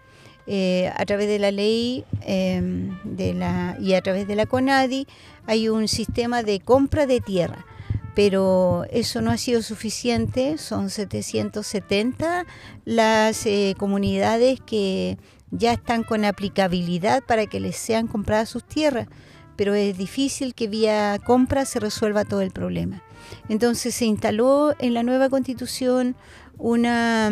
Eh, 0.46 0.90
a 0.96 1.04
través 1.04 1.28
de 1.28 1.38
la 1.38 1.50
ley 1.50 2.06
la, 2.24 3.76
y 3.78 3.92
a 3.92 4.00
través 4.00 4.26
de 4.26 4.34
la 4.34 4.46
CONADI 4.46 5.06
hay 5.46 5.68
un 5.68 5.88
sistema 5.88 6.42
de 6.42 6.60
compra 6.60 7.06
de 7.06 7.20
tierra, 7.20 7.66
pero 8.14 8.86
eso 8.90 9.20
no 9.20 9.30
ha 9.30 9.36
sido 9.36 9.60
suficiente, 9.60 10.56
son 10.56 10.88
770 10.88 12.46
las 12.86 13.46
comunidades 13.76 14.58
que 14.62 15.18
ya 15.50 15.72
están 15.72 16.02
con 16.02 16.24
aplicabilidad 16.24 17.22
para 17.24 17.46
que 17.46 17.60
les 17.60 17.76
sean 17.76 18.06
compradas 18.06 18.48
sus 18.48 18.64
tierras, 18.64 19.08
pero 19.56 19.74
es 19.74 19.96
difícil 19.98 20.54
que 20.54 20.68
vía 20.68 21.18
compra 21.24 21.64
se 21.64 21.80
resuelva 21.80 22.24
todo 22.24 22.42
el 22.42 22.50
problema. 22.50 23.02
Entonces 23.48 23.94
se 23.94 24.04
instaló 24.04 24.74
en 24.78 24.94
la 24.94 25.02
nueva 25.02 25.28
constitución 25.28 26.16
una, 26.58 27.30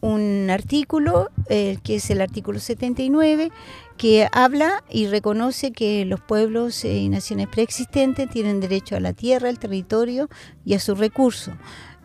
un 0.00 0.50
artículo, 0.50 1.30
eh, 1.48 1.78
que 1.82 1.96
es 1.96 2.10
el 2.10 2.20
artículo 2.20 2.58
79, 2.58 3.50
que 3.96 4.28
habla 4.32 4.82
y 4.90 5.06
reconoce 5.06 5.72
que 5.72 6.04
los 6.04 6.20
pueblos 6.20 6.84
y 6.84 7.08
naciones 7.08 7.48
preexistentes 7.48 8.28
tienen 8.28 8.60
derecho 8.60 8.96
a 8.96 9.00
la 9.00 9.12
tierra, 9.12 9.48
al 9.48 9.58
territorio 9.58 10.28
y 10.64 10.74
a 10.74 10.80
sus 10.80 10.98
recursos, 10.98 11.54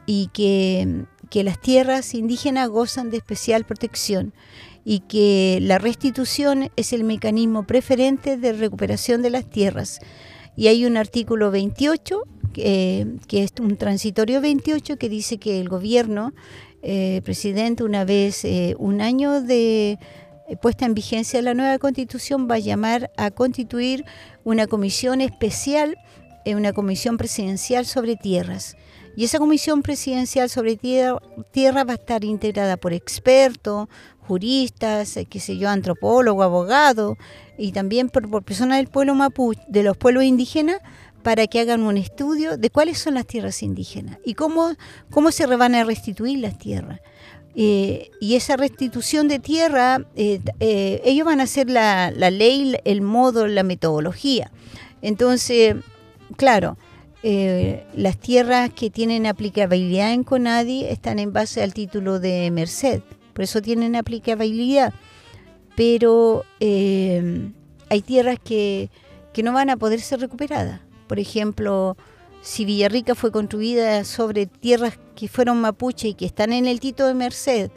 y 0.05 0.29
que, 0.33 1.05
que 1.29 1.43
las 1.43 1.59
tierras 1.59 2.13
indígenas 2.13 2.69
gozan 2.69 3.09
de 3.09 3.17
especial 3.17 3.65
protección 3.65 4.33
y 4.89 5.01
que 5.01 5.59
la 5.61 5.77
restitución 5.77 6.71
es 6.75 6.93
el 6.93 7.03
mecanismo 7.03 7.61
preferente 7.61 8.37
de 8.37 8.53
recuperación 8.53 9.21
de 9.21 9.29
las 9.29 9.47
tierras. 9.47 9.99
Y 10.55 10.65
hay 10.65 10.83
un 10.83 10.97
artículo 10.97 11.51
28, 11.51 12.23
que 12.55 13.19
es 13.29 13.51
un 13.61 13.77
transitorio 13.77 14.41
28, 14.41 14.97
que 14.97 15.07
dice 15.07 15.37
que 15.37 15.59
el 15.59 15.69
gobierno, 15.69 16.33
eh, 16.81 17.21
presidente, 17.23 17.83
una 17.83 18.03
vez 18.03 18.43
eh, 18.43 18.73
un 18.79 19.01
año 19.01 19.41
de 19.41 19.99
eh, 20.47 20.57
puesta 20.59 20.87
en 20.87 20.95
vigencia 20.95 21.39
la 21.43 21.53
nueva 21.53 21.77
constitución, 21.77 22.47
va 22.49 22.55
a 22.55 22.59
llamar 22.59 23.11
a 23.15 23.29
constituir 23.29 24.05
una 24.43 24.65
comisión 24.65 25.21
especial, 25.21 25.97
una 26.47 26.73
comisión 26.73 27.17
presidencial 27.17 27.85
sobre 27.85 28.15
tierras. 28.15 28.75
Y 29.15 29.25
esa 29.25 29.37
comisión 29.37 29.83
presidencial 29.83 30.49
sobre 30.49 30.77
tierra, 30.77 31.19
tierra 31.51 31.83
va 31.83 31.91
a 31.93 31.97
estar 31.97 32.23
integrada 32.23 32.77
por 32.77 32.93
expertos, 32.93 33.87
juristas, 34.29 35.17
eh, 35.17 35.25
qué 35.25 35.39
sé 35.39 35.57
yo, 35.57 35.69
antropólogos, 35.69 36.45
abogados 36.45 37.17
y 37.57 37.71
también 37.71 38.09
por, 38.09 38.43
personas 38.43 38.77
del 38.77 38.87
pueblo 38.87 39.15
mapuche, 39.15 39.59
de 39.67 39.81
los 39.81 39.97
pueblos 39.97 40.23
indígenas, 40.23 40.77
para 41.23 41.47
que 41.47 41.59
hagan 41.59 41.81
un 41.81 41.97
estudio 41.97 42.55
de 42.55 42.69
cuáles 42.69 42.99
son 42.99 43.15
las 43.15 43.25
tierras 43.25 43.63
indígenas 43.63 44.19
y 44.23 44.35
cómo, 44.35 44.75
cómo 45.09 45.31
se 45.31 45.47
van 45.47 45.73
a 45.73 45.83
restituir 45.83 46.37
las 46.39 46.59
tierras. 46.59 46.99
Eh, 47.55 48.11
y 48.21 48.35
esa 48.35 48.55
restitución 48.55 49.27
de 49.27 49.39
tierra, 49.39 50.05
eh, 50.15 50.39
ellos 51.03 51.25
van 51.25 51.39
a 51.39 51.43
hacer 51.43 51.67
la, 51.67 52.11
la, 52.11 52.29
ley, 52.29 52.77
el 52.85 53.01
modo, 53.01 53.47
la 53.47 53.63
metodología. 53.63 54.51
Entonces, 55.01 55.75
claro, 56.37 56.77
las 57.23 58.17
tierras 58.17 58.69
que 58.69 58.91
tienen 58.91 59.25
aplicabilidad 59.25 60.13
en 60.13 60.23
CONADI 60.23 60.85
están 60.85 61.17
en 61.17 61.33
base 61.33 61.63
al 61.63 61.73
título 61.73 62.19
de 62.19 62.49
Merced 62.51 63.01
por 63.33 63.43
eso 63.43 63.61
tienen 63.61 63.95
aplicabilidad. 63.95 64.93
Pero 65.75 66.43
eh, 66.59 67.51
hay 67.89 68.01
tierras 68.01 68.37
que, 68.43 68.89
que 69.33 69.43
no 69.43 69.53
van 69.53 69.69
a 69.69 69.77
poder 69.77 70.01
ser 70.01 70.19
recuperadas. 70.19 70.81
Por 71.07 71.19
ejemplo, 71.19 71.97
si 72.41 72.65
Villarrica 72.65 73.15
fue 73.15 73.31
construida 73.31 74.03
sobre 74.03 74.45
tierras 74.45 74.99
que 75.15 75.27
fueron 75.27 75.61
mapuche 75.61 76.09
y 76.09 76.13
que 76.13 76.25
están 76.25 76.53
en 76.53 76.65
el 76.65 76.79
Tito 76.79 77.05
de 77.07 77.13
Merced, 77.13 77.71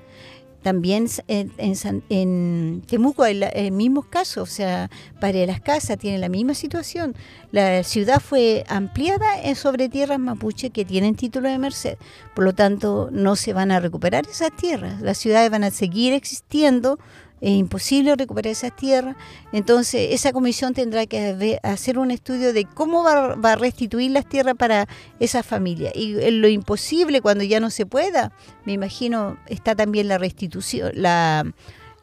también 0.63 1.09
en, 1.29 1.53
en, 1.59 2.83
Temuco 2.87 3.23
hay 3.25 3.41
el 3.55 3.73
mismo 3.73 4.03
caso, 4.03 4.43
o 4.43 4.47
sea, 4.47 4.91
para 5.21 5.45
las 5.47 5.61
Casas 5.61 5.99
tiene 5.99 6.19
la 6.19 6.29
misma 6.29 6.55
situación. 6.55 7.15
La 7.51 7.83
ciudad 7.83 8.21
fue 8.21 8.65
ampliada 8.69 9.55
sobre 9.55 9.89
tierras 9.89 10.19
mapuche 10.19 10.71
que 10.71 10.85
tienen 10.85 11.15
título 11.17 11.49
de 11.49 11.59
merced, 11.59 11.99
por 12.35 12.45
lo 12.45 12.55
tanto 12.55 13.09
no 13.13 13.37
se 13.37 13.53
van 13.53 13.71
a 13.71 13.81
recuperar 13.81 14.27
esas 14.27 14.55
tierras. 14.57 15.01
Las 15.01 15.19
ciudades 15.19 15.51
van 15.51 15.65
a 15.65 15.71
seguir 15.71 16.13
existiendo 16.13 16.99
es 17.43 17.51
imposible 17.51 18.15
recuperar 18.15 18.53
esas 18.53 18.75
tierras. 18.75 19.17
Entonces, 19.53 20.13
esa 20.13 20.33
comisión 20.33 20.75
tendrá 20.75 21.07
que 21.07 21.59
hacer 21.65 21.99
un 21.99 22.13
estudio 22.13 22.53
de 22.53 22.65
cómo 22.67 23.03
va, 23.03 23.35
a 23.53 23.57
restituir 23.57 24.13
las 24.13 24.29
tierras 24.29 24.55
para 24.55 24.87
esa 25.19 25.43
familia. 25.43 25.91
Y 25.93 26.23
en 26.23 26.41
lo 26.41 26.47
imposible, 26.47 27.21
cuando 27.21 27.43
ya 27.43 27.59
no 27.59 27.71
se 27.71 27.85
pueda, 27.85 28.31
me 28.65 28.73
imagino, 28.73 29.37
está 29.49 29.75
también 29.75 30.07
la 30.07 30.19
restitución, 30.19 30.93
la, 30.95 31.45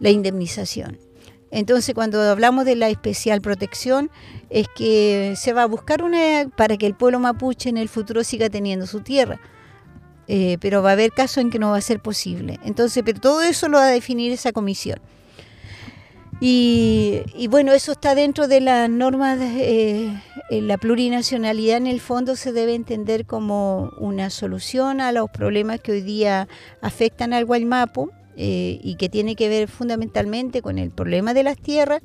indemnización. 0.01 0.99
Entonces, 1.51 1.95
cuando 1.95 2.21
hablamos 2.21 2.65
de 2.65 2.75
la 2.75 2.89
especial 2.89 3.39
protección, 3.39 4.11
es 4.49 4.67
que 4.75 5.35
se 5.37 5.53
va 5.53 5.63
a 5.63 5.67
buscar 5.67 6.03
una 6.03 6.49
para 6.57 6.75
que 6.75 6.85
el 6.85 6.95
pueblo 6.95 7.17
mapuche 7.17 7.69
en 7.69 7.77
el 7.77 7.87
futuro 7.87 8.25
siga 8.25 8.49
teniendo 8.49 8.85
su 8.87 8.99
tierra. 8.99 9.39
Eh, 10.27 10.57
pero 10.59 10.83
va 10.83 10.89
a 10.89 10.93
haber 10.93 11.11
casos 11.11 11.37
en 11.37 11.49
que 11.49 11.59
no 11.59 11.71
va 11.71 11.77
a 11.77 11.81
ser 11.81 12.01
posible. 12.01 12.59
Entonces, 12.65 13.03
pero 13.05 13.21
todo 13.21 13.41
eso 13.41 13.69
lo 13.69 13.77
va 13.77 13.85
a 13.85 13.91
definir 13.91 14.33
esa 14.33 14.51
comisión. 14.51 14.99
Y, 16.41 17.47
bueno, 17.49 17.73
eso 17.73 17.91
está 17.91 18.15
dentro 18.15 18.47
de 18.47 18.61
las 18.61 18.89
normas, 18.89 19.39
eh, 19.41 20.17
la 20.49 20.77
plurinacionalidad 20.77 21.77
en 21.77 21.87
el 21.87 21.99
fondo 21.99 22.37
se 22.37 22.53
debe 22.53 22.75
entender 22.75 23.25
como 23.25 23.91
una 23.97 24.29
solución 24.29 25.01
a 25.01 25.11
los 25.11 25.29
problemas 25.29 25.81
que 25.81 25.91
hoy 25.91 26.01
día 26.01 26.47
afectan 26.81 27.33
al 27.33 27.45
Guaymapo 27.45 28.11
eh, 28.37 28.79
y 28.81 28.95
que 28.95 29.09
tiene 29.09 29.35
que 29.35 29.49
ver 29.49 29.67
fundamentalmente 29.67 30.61
con 30.61 30.77
el 30.77 30.91
problema 30.91 31.33
de 31.33 31.43
las 31.43 31.57
tierras 31.57 32.01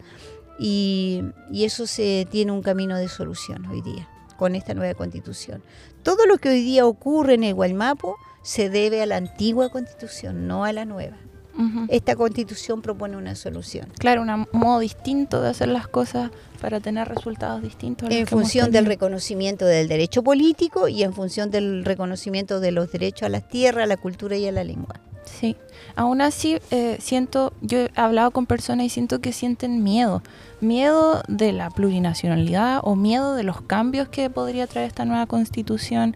y, 0.59 1.23
eso 1.53 1.87
se 1.87 2.26
tiene 2.29 2.50
un 2.50 2.62
camino 2.62 2.97
de 2.97 3.09
solución 3.09 3.67
hoy 3.67 3.83
día 3.83 4.09
con 4.37 4.57
esta 4.57 4.75
nueva 4.75 4.95
constitución. 4.95 5.62
Todo 6.03 6.26
lo 6.26 6.38
que 6.38 6.49
hoy 6.49 6.62
día 6.62 6.87
ocurre 6.87 7.35
en 7.35 7.45
el 7.45 7.55
Guaymapo 7.55 8.17
se 8.43 8.69
debe 8.69 9.00
a 9.00 9.07
la 9.07 9.17
antigua 9.17 9.69
constitución, 9.69 10.49
no 10.49 10.64
a 10.64 10.73
la 10.73 10.85
nueva. 10.85 11.17
Esta 11.88 12.16
constitución 12.16 12.82
propone 12.82 13.16
una 13.16 13.34
solución. 13.34 13.88
Claro, 13.99 14.23
un 14.23 14.46
modo 14.52 14.80
distinto 14.80 15.40
de 15.40 15.50
hacer 15.50 15.68
las 15.68 15.87
cosas 15.87 16.30
para 16.61 16.80
tener 16.80 17.08
resultados 17.08 17.62
distintos. 17.62 18.11
En 18.11 18.26
función 18.26 18.70
del 18.70 18.87
reconocimiento 18.87 19.64
del 19.64 19.88
derecho 19.88 20.23
político 20.23 20.88
y 20.88 21.02
en 21.02 21.12
función 21.12 21.50
del 21.50 21.84
reconocimiento 21.84 22.61
de 22.61 22.73
los 22.73 22.90
derechos 22.90 23.25
a 23.25 23.28
las 23.28 23.49
tierras, 23.49 23.84
a 23.84 23.87
la 23.87 23.96
cultura 23.96 24.37
y 24.37 24.46
a 24.46 24.52
la 24.52 24.64
lengua. 24.64 25.00
Sí, 25.25 25.56
aún 25.96 26.20
así 26.20 26.58
eh, 26.70 26.99
siento, 27.00 27.52
yo 27.62 27.78
he 27.78 27.90
hablado 27.94 28.30
con 28.30 28.46
personas 28.46 28.87
y 28.87 28.88
siento 28.90 29.20
que 29.20 29.32
sienten 29.32 29.82
miedo, 29.82 30.23
miedo 30.61 31.23
de 31.28 31.52
la 31.52 31.70
plurinacionalidad 31.70 32.80
o 32.82 32.94
miedo 32.94 33.34
de 33.34 33.42
los 33.42 33.62
cambios 33.62 34.08
que 34.08 34.28
podría 34.30 34.66
traer 34.66 34.88
esta 34.88 35.04
nueva 35.04 35.26
constitución 35.26 36.14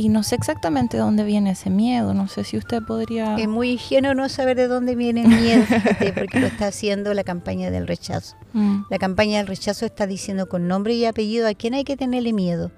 y 0.00 0.08
no 0.08 0.22
sé 0.22 0.34
exactamente 0.34 0.96
de 0.96 1.02
dónde 1.02 1.24
viene 1.24 1.50
ese 1.50 1.68
miedo, 1.68 2.14
no 2.14 2.26
sé 2.26 2.42
si 2.42 2.56
usted 2.56 2.82
podría... 2.82 3.36
Es 3.36 3.46
muy 3.46 3.72
ingenuo 3.72 4.14
no 4.14 4.30
saber 4.30 4.56
de 4.56 4.66
dónde 4.66 4.94
viene 4.94 5.24
el 5.24 5.28
miedo, 5.28 5.66
porque 6.14 6.40
lo 6.40 6.46
está 6.46 6.68
haciendo 6.68 7.12
la 7.12 7.22
campaña 7.22 7.70
del 7.70 7.86
rechazo. 7.86 8.36
Mm. 8.52 8.86
La 8.90 8.98
campaña 8.98 9.38
del 9.38 9.46
rechazo 9.46 9.86
está 9.86 10.08
diciendo 10.08 10.48
con 10.48 10.66
nombre 10.66 10.94
y 10.94 11.04
apellido 11.04 11.46
a 11.46 11.54
quién 11.54 11.74
hay 11.74 11.84
que 11.84 11.96
tenerle 11.96 12.32
miedo. 12.32 12.72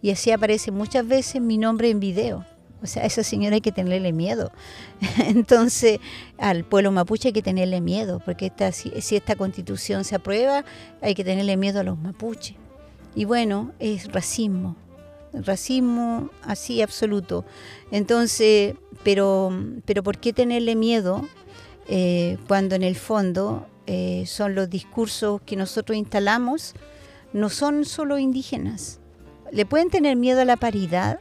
Y 0.00 0.10
así 0.10 0.30
aparece 0.30 0.70
muchas 0.70 1.06
veces 1.06 1.42
mi 1.42 1.58
nombre 1.58 1.90
en 1.90 2.00
video. 2.00 2.46
O 2.82 2.86
sea, 2.86 3.02
a 3.02 3.06
esa 3.06 3.22
señora 3.22 3.56
hay 3.56 3.60
que 3.60 3.70
tenerle 3.70 4.14
miedo. 4.14 4.50
Entonces, 5.18 6.00
al 6.38 6.64
pueblo 6.64 6.92
mapuche 6.92 7.28
hay 7.28 7.34
que 7.34 7.42
tenerle 7.42 7.82
miedo, 7.82 8.22
porque 8.24 8.46
esta, 8.46 8.72
si, 8.72 8.90
esta 8.94 9.36
constitución 9.36 10.04
se 10.04 10.14
aprueba, 10.14 10.64
hay 11.02 11.14
que 11.14 11.24
tenerle 11.24 11.58
miedo 11.58 11.80
a 11.80 11.82
los 11.82 11.98
mapuches. 11.98 12.56
Y 13.14 13.26
bueno, 13.26 13.72
es 13.80 14.10
racismo, 14.10 14.76
racismo 15.32 16.30
así 16.42 16.82
absoluto. 16.82 17.44
Entonces, 17.90 18.74
pero, 19.02 19.52
pero 19.84 20.02
¿por 20.02 20.18
qué 20.18 20.32
tenerle 20.32 20.76
miedo 20.76 21.26
eh, 21.88 22.38
cuando 22.46 22.74
en 22.74 22.82
el 22.82 22.96
fondo 22.96 23.66
eh, 23.86 24.24
son 24.26 24.54
los 24.54 24.68
discursos 24.68 25.40
que 25.42 25.56
nosotros 25.56 25.96
instalamos, 25.96 26.74
no 27.32 27.48
son 27.48 27.84
solo 27.84 28.18
indígenas? 28.18 29.00
¿Le 29.52 29.64
pueden 29.64 29.90
tener 29.90 30.16
miedo 30.16 30.40
a 30.40 30.44
la 30.44 30.56
paridad? 30.56 31.20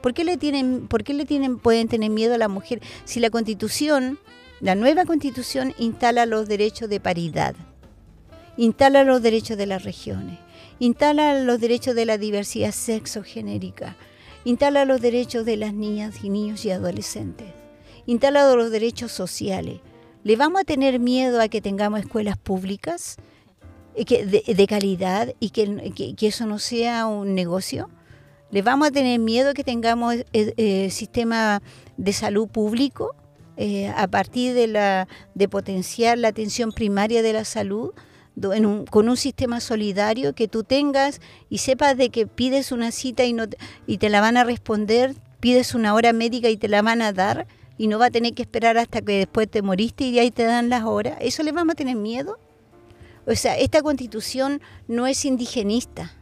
¿Por 0.00 0.14
qué 0.14 0.24
le 0.24 0.36
tienen, 0.36 0.86
por 0.86 1.02
qué 1.04 1.14
le 1.14 1.24
tienen, 1.24 1.58
pueden 1.58 1.88
tener 1.88 2.10
miedo 2.10 2.34
a 2.34 2.38
la 2.38 2.48
mujer 2.48 2.80
si 3.04 3.20
la 3.20 3.30
constitución, 3.30 4.18
la 4.60 4.74
nueva 4.74 5.04
constitución 5.04 5.74
instala 5.78 6.26
los 6.26 6.46
derechos 6.46 6.88
de 6.88 7.00
paridad, 7.00 7.54
instala 8.56 9.04
los 9.04 9.22
derechos 9.22 9.56
de 9.56 9.66
las 9.66 9.82
regiones, 9.82 10.38
instala 10.84 11.40
los 11.40 11.60
derechos 11.60 11.94
de 11.94 12.04
la 12.04 12.18
diversidad 12.18 12.72
sexogenérica, 12.72 13.96
instala 14.44 14.84
los 14.84 15.00
derechos 15.00 15.46
de 15.46 15.56
las 15.56 15.72
niñas 15.72 16.22
y 16.22 16.28
niños 16.28 16.64
y 16.64 16.70
adolescentes, 16.70 17.48
instala 18.06 18.54
los 18.54 18.70
derechos 18.70 19.10
sociales. 19.10 19.80
¿Le 20.24 20.36
vamos 20.36 20.60
a 20.60 20.64
tener 20.64 21.00
miedo 21.00 21.40
a 21.40 21.48
que 21.48 21.60
tengamos 21.60 22.00
escuelas 22.00 22.36
públicas 22.36 23.16
de, 23.94 24.66
calidad 24.68 25.34
y 25.40 25.50
que 25.50 26.26
eso 26.26 26.46
no 26.46 26.58
sea 26.58 27.06
un 27.06 27.34
negocio? 27.34 27.88
¿Le 28.50 28.62
vamos 28.62 28.88
a 28.88 28.90
tener 28.90 29.18
miedo 29.18 29.54
que 29.54 29.64
tengamos 29.64 30.14
eh, 30.14 30.54
eh, 30.56 30.88
sistema 30.90 31.62
de 31.96 32.12
salud 32.12 32.46
público 32.46 33.16
eh, 33.56 33.88
a 33.88 34.06
partir 34.06 34.54
de 34.54 35.48
potenciar 35.48 36.18
la 36.18 36.28
atención 36.28 36.72
primaria 36.72 37.22
de 37.22 37.32
la 37.32 37.44
salud? 37.44 37.92
Con 38.90 39.08
un 39.08 39.16
sistema 39.16 39.60
solidario 39.60 40.34
que 40.34 40.48
tú 40.48 40.64
tengas 40.64 41.20
y 41.48 41.58
sepas 41.58 41.96
de 41.96 42.10
que 42.10 42.26
pides 42.26 42.72
una 42.72 42.90
cita 42.90 43.24
y, 43.24 43.32
no 43.32 43.44
y 43.86 43.98
te 43.98 44.08
la 44.08 44.20
van 44.20 44.36
a 44.36 44.44
responder, 44.44 45.14
pides 45.40 45.74
una 45.74 45.94
hora 45.94 46.12
médica 46.12 46.48
y 46.48 46.56
te 46.56 46.68
la 46.68 46.82
van 46.82 47.00
a 47.00 47.12
dar 47.12 47.46
y 47.78 47.86
no 47.86 47.98
va 47.98 48.06
a 48.06 48.10
tener 48.10 48.34
que 48.34 48.42
esperar 48.42 48.76
hasta 48.78 49.02
que 49.02 49.18
después 49.18 49.48
te 49.48 49.62
moriste 49.62 50.04
y 50.04 50.18
ahí 50.18 50.30
te 50.30 50.44
dan 50.44 50.68
las 50.68 50.84
horas. 50.84 51.16
¿Eso 51.20 51.42
le 51.42 51.52
vamos 51.52 51.72
a 51.74 51.76
tener 51.76 51.96
miedo? 51.96 52.38
O 53.26 53.34
sea, 53.34 53.56
esta 53.56 53.82
constitución 53.82 54.60
no 54.88 55.06
es 55.06 55.24
indigenista 55.24 56.12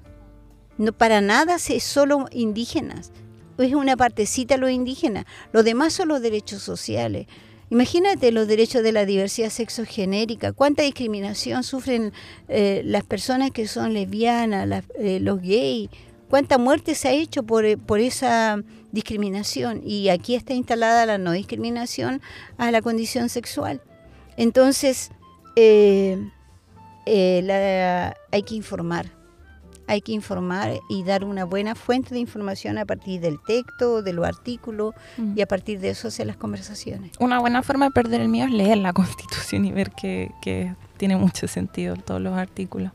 no, 0.79 0.93
para 0.93 1.21
nada 1.21 1.57
es 1.57 1.85
solo 1.85 2.27
indígenas. 2.31 3.13
Es 3.59 3.75
una 3.75 3.97
partecita 3.97 4.57
los 4.57 4.71
indígenas. 4.71 5.27
Lo 5.53 5.63
demás 5.63 5.93
son 5.93 6.09
los 6.09 6.23
derechos 6.23 6.63
sociales. 6.63 7.27
Imagínate 7.73 8.33
los 8.33 8.49
derechos 8.49 8.83
de 8.83 8.93
la 8.93 9.07
diversidad 9.07 9.49
sexogenérica. 9.49 10.53
¿Cuánta 10.53 10.83
discriminación 10.83 11.63
sufren 11.63 12.13
eh, 12.49 12.83
las 12.85 13.03
personas 13.03 13.51
que 13.51 13.67
son 13.67 13.95
lesbianas, 13.95 14.85
eh, 14.99 15.21
los 15.21 15.41
gays? 15.41 15.89
¿Cuánta 16.29 16.59
muerte 16.59 16.95
se 16.95 17.09
ha 17.09 17.13
hecho 17.13 17.45
por, 17.45 17.65
eh, 17.65 17.79
por 17.79 18.01
esa 18.01 18.63
discriminación? 18.91 19.81
Y 19.87 20.11
aquí 20.11 20.35
está 20.35 20.53
instalada 20.53 21.07
la 21.07 21.17
no 21.17 21.33
discriminación 21.33 22.21
a 22.59 22.71
la 22.71 22.83
condición 22.83 23.31
sexual. 23.31 23.81
Entonces, 24.37 25.11
hay 25.57 26.21
que 27.07 28.55
informar 28.55 29.22
hay 29.87 30.01
que 30.01 30.13
informar 30.13 30.81
y 30.89 31.03
dar 31.05 31.25
una 31.25 31.45
buena 31.45 31.75
fuente 31.75 32.15
de 32.15 32.21
información 32.21 32.79
a 32.79 32.85
partir 32.85 33.21
del 33.21 33.41
texto, 33.41 34.03
de 34.03 34.13
los 34.13 34.27
artículos 34.27 34.95
y 35.37 35.41
a 35.41 35.47
partir 35.47 35.81
de 35.81 35.91
eso 35.91 36.09
hacer 36.09 36.27
las 36.27 36.37
conversaciones. 36.37 37.13
Una 37.19 37.41
buena 37.41 37.63
forma 37.63 37.87
de 37.87 37.91
perder 37.91 38.21
el 38.21 38.29
miedo 38.29 38.47
es 38.47 38.53
leer 38.53 38.79
la 38.79 38.93
Constitución 39.03 39.65
y 39.65 39.73
ver 39.73 39.91
que, 39.91 40.75
tiene 40.97 41.17
mucho 41.17 41.49
sentido 41.49 41.97
todos 41.97 42.21
los 42.21 42.35
artículos. 42.35 42.93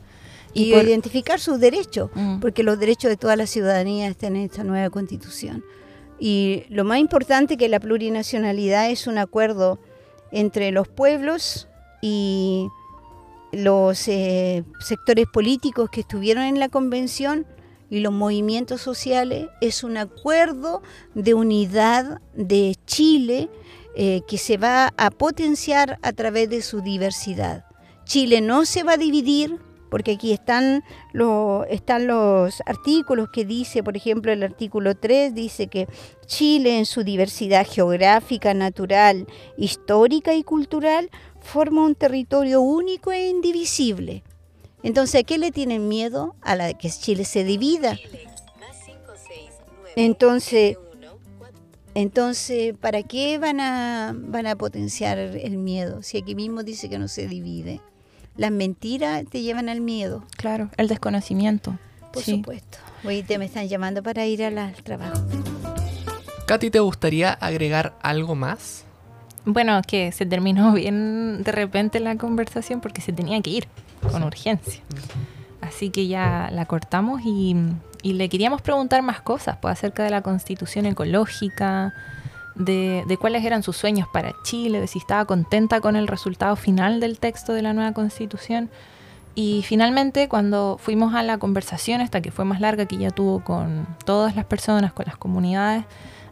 Y, 0.53 0.73
identificar 0.73 1.39
sus 1.39 1.59
derechos, 1.59 2.09
mm. 2.15 2.39
porque 2.39 2.63
los 2.63 2.79
derechos 2.79 3.09
de 3.09 3.17
toda 3.17 3.35
la 3.35 3.45
ciudadanía 3.45 4.07
están 4.07 4.37
en 4.37 4.43
esta 4.43 4.63
nueva 4.63 4.89
Constitución. 4.89 5.63
Y 6.19 6.63
lo 6.69 6.83
más 6.85 6.99
importante 6.99 7.57
que 7.57 7.67
la 7.67 7.79
plurinacionalidad 7.79 8.89
es 8.89 9.07
un 9.07 9.17
acuerdo 9.17 9.77
entre 10.31 10.71
los 10.71 10.87
pueblos 10.87 11.67
y 12.01 12.69
los 13.51 14.07
eh, 14.07 14.63
sectores 14.79 15.27
políticos 15.27 15.89
que 15.89 16.01
estuvieron 16.01 16.43
en 16.43 16.59
la 16.59 16.69
convención 16.69 17.45
y 17.89 17.99
los 17.99 18.13
movimientos 18.13 18.81
sociales 18.81 19.47
es 19.61 19.83
un 19.83 19.97
acuerdo 19.97 20.81
de 21.13 21.33
unidad 21.33 22.21
de 22.33 22.75
Chile 22.85 23.49
eh, 23.95 24.21
que 24.27 24.37
se 24.37 24.57
va 24.57 24.93
a 24.97 25.09
potenciar 25.09 25.97
a 26.01 26.11
través 26.13 26.49
de 26.49 26.61
su 26.61 26.81
diversidad. 26.81 27.65
Chile 28.03 28.41
no 28.41 28.65
se 28.65 28.83
va 28.83 28.93
a 28.93 28.97
dividir 28.97 29.57
porque 29.89 30.13
aquí 30.13 30.33
están, 30.33 30.83
están 31.69 32.07
los 32.07 32.61
artículos 32.65 33.29
que 33.29 33.45
dice, 33.45 33.83
por 33.83 33.95
ejemplo, 33.95 34.31
el 34.31 34.43
artículo 34.43 34.95
3 34.95 35.33
dice 35.33 35.67
que 35.67 35.87
Chile 36.25 36.77
en 36.77 36.85
su 36.85 37.03
diversidad 37.03 37.65
geográfica, 37.65 38.53
natural, 38.53 39.27
histórica 39.57 40.33
y 40.33 40.43
cultural 40.43 41.09
forma 41.47 41.83
un 41.83 41.95
territorio 41.95 42.61
único 42.61 43.11
e 43.11 43.29
indivisible. 43.29 44.23
Entonces, 44.83 45.21
¿a 45.21 45.23
qué 45.23 45.37
le 45.37 45.51
tienen 45.51 45.87
miedo? 45.87 46.35
A 46.41 46.55
la 46.55 46.73
que 46.73 46.89
Chile 46.89 47.25
se 47.25 47.43
divida. 47.43 47.97
Entonces, 49.95 50.77
entonces, 51.95 52.77
¿para 52.77 53.01
qué 53.01 53.39
van 53.39 53.59
a, 53.59 54.13
van 54.15 54.45
a 54.45 54.55
potenciar 54.55 55.17
el 55.17 55.57
miedo? 55.57 56.03
Si 56.03 56.19
aquí 56.19 56.35
mismo 56.35 56.61
dice 56.61 56.89
que 56.89 56.99
no 56.99 57.07
se 57.07 57.27
divide. 57.27 57.81
Las 58.35 58.51
mentiras 58.51 59.23
te 59.27 59.41
llevan 59.41 59.67
al 59.67 59.81
miedo. 59.81 60.23
Claro, 60.37 60.69
el 60.77 60.87
desconocimiento. 60.87 61.79
Por 62.13 62.21
supuesto. 62.21 62.77
Hoy 63.03 63.23
te 63.23 63.39
me 63.39 63.45
están 63.45 63.67
llamando 63.67 64.03
para 64.03 64.27
ir 64.27 64.43
al 64.43 64.75
trabajo. 64.83 65.19
Katy, 66.45 66.69
¿te 66.69 66.79
gustaría 66.79 67.33
agregar 67.33 67.97
algo 68.01 68.35
más? 68.35 68.86
Bueno, 69.47 69.81
que 69.87 70.11
se 70.11 70.25
terminó 70.25 70.73
bien 70.73 71.41
de 71.41 71.51
repente 71.51 72.01
la 72.01 72.17
conversación 72.17 72.81
porque 72.81 73.01
se 73.01 73.13
tenía 73.13 73.41
que 73.41 73.49
ir 73.49 73.67
con 74.11 74.21
urgencia. 74.23 74.83
Así 75.61 75.89
que 75.89 76.07
ya 76.07 76.49
la 76.51 76.65
cortamos 76.65 77.21
y, 77.25 77.55
le 78.03 78.29
queríamos 78.29 78.61
preguntar 78.61 79.01
más 79.01 79.21
cosas 79.21 79.57
pues, 79.61 79.73
acerca 79.73 80.03
de 80.03 80.09
la 80.09 80.21
constitución 80.21 80.85
ecológica, 80.85 81.93
de, 82.55 83.03
de, 83.07 83.17
cuáles 83.17 83.43
eran 83.43 83.63
sus 83.63 83.75
sueños 83.75 84.07
para 84.13 84.33
Chile, 84.43 84.79
de 84.79 84.87
si 84.87 84.99
estaba 84.99 85.25
contenta 85.25 85.81
con 85.81 85.95
el 85.95 86.07
resultado 86.07 86.55
final 86.55 86.99
del 86.99 87.19
texto 87.19 87.53
de 87.53 87.61
la 87.61 87.73
nueva 87.73 87.93
constitución. 87.93 88.69
Y 89.35 89.63
finalmente, 89.63 90.27
cuando 90.27 90.77
fuimos 90.79 91.13
a 91.15 91.23
la 91.23 91.37
conversación, 91.37 92.01
esta 92.01 92.21
que 92.21 92.31
fue 92.31 92.45
más 92.45 92.59
larga, 92.59 92.85
que 92.85 92.97
ya 92.97 93.11
tuvo 93.11 93.43
con 93.43 93.85
todas 94.05 94.35
las 94.35 94.45
personas, 94.45 94.93
con 94.93 95.05
las 95.05 95.17
comunidades, 95.17 95.85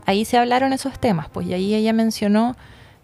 ahí 0.06 0.26
se 0.26 0.38
hablaron 0.38 0.74
esos 0.74 0.98
temas, 1.00 1.30
pues 1.30 1.48
y 1.48 1.54
ahí 1.54 1.76
ella 1.76 1.94
mencionó 1.94 2.56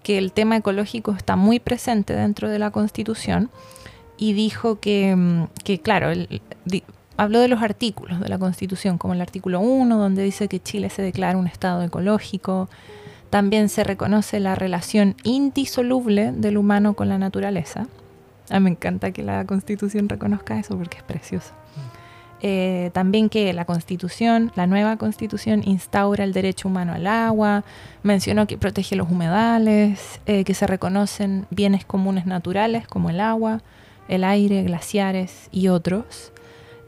que 0.03 0.17
el 0.17 0.31
tema 0.31 0.57
ecológico 0.57 1.11
está 1.11 1.35
muy 1.35 1.59
presente 1.59 2.13
dentro 2.13 2.49
de 2.49 2.59
la 2.59 2.71
Constitución 2.71 3.49
y 4.17 4.33
dijo 4.33 4.79
que, 4.79 5.15
mm, 5.15 5.47
que 5.63 5.79
claro, 5.79 6.09
habló 7.17 7.39
de 7.39 7.47
los 7.47 7.61
artículos 7.61 8.19
de 8.19 8.29
la 8.29 8.39
Constitución, 8.39 8.97
como 8.97 9.13
el 9.13 9.21
artículo 9.21 9.59
1, 9.59 9.97
donde 9.97 10.23
dice 10.23 10.47
que 10.47 10.59
Chile 10.59 10.89
se 10.89 11.01
declara 11.01 11.37
un 11.37 11.47
Estado 11.47 11.83
ecológico, 11.83 12.69
también 13.29 13.69
se 13.69 13.83
reconoce 13.83 14.39
la 14.39 14.55
relación 14.55 15.15
indisoluble 15.23 16.31
del 16.31 16.57
humano 16.57 16.93
con 16.93 17.09
la 17.09 17.17
naturaleza, 17.17 17.87
a 18.51 18.57
ah, 18.57 18.59
me 18.59 18.69
encanta 18.69 19.11
que 19.11 19.23
la 19.23 19.45
Constitución 19.45 20.09
reconozca 20.09 20.59
eso 20.59 20.77
porque 20.77 20.97
es 20.97 21.03
precioso. 21.03 21.51
Eh, 22.43 22.89
también 22.93 23.29
que 23.29 23.53
la 23.53 23.65
Constitución, 23.65 24.51
la 24.55 24.65
nueva 24.65 24.97
Constitución, 24.97 25.61
instaura 25.63 26.23
el 26.23 26.33
derecho 26.33 26.67
humano 26.67 26.93
al 26.93 27.05
agua, 27.05 27.63
mencionó 28.01 28.47
que 28.47 28.57
protege 28.57 28.95
los 28.95 29.09
humedales, 29.11 30.19
eh, 30.25 30.43
que 30.43 30.55
se 30.55 30.65
reconocen 30.65 31.45
bienes 31.51 31.85
comunes 31.85 32.25
naturales 32.25 32.87
como 32.87 33.11
el 33.11 33.19
agua, 33.19 33.61
el 34.07 34.23
aire, 34.23 34.63
glaciares 34.63 35.49
y 35.51 35.67
otros, 35.67 36.31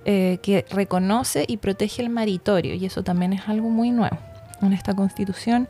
eh, 0.06 0.40
que 0.42 0.66
reconoce 0.72 1.46
y 1.48 1.58
protege 1.58 2.02
el 2.02 2.10
maritorio, 2.10 2.74
y 2.74 2.86
eso 2.86 3.04
también 3.04 3.34
es 3.34 3.48
algo 3.48 3.70
muy 3.70 3.92
nuevo 3.92 4.18
en 4.62 4.74
esta 4.74 4.96
Constitución 4.96 5.68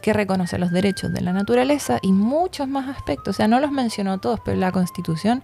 que 0.00 0.12
reconoce 0.12 0.58
los 0.58 0.70
derechos 0.70 1.12
de 1.12 1.20
la 1.20 1.32
naturaleza 1.32 1.98
y 2.00 2.12
muchos 2.12 2.66
más 2.66 2.88
aspectos. 2.88 3.34
O 3.34 3.36
sea, 3.36 3.48
no 3.48 3.60
los 3.60 3.72
mencionó 3.72 4.18
todos, 4.18 4.40
pero 4.44 4.56
la 4.56 4.72
constitución, 4.72 5.42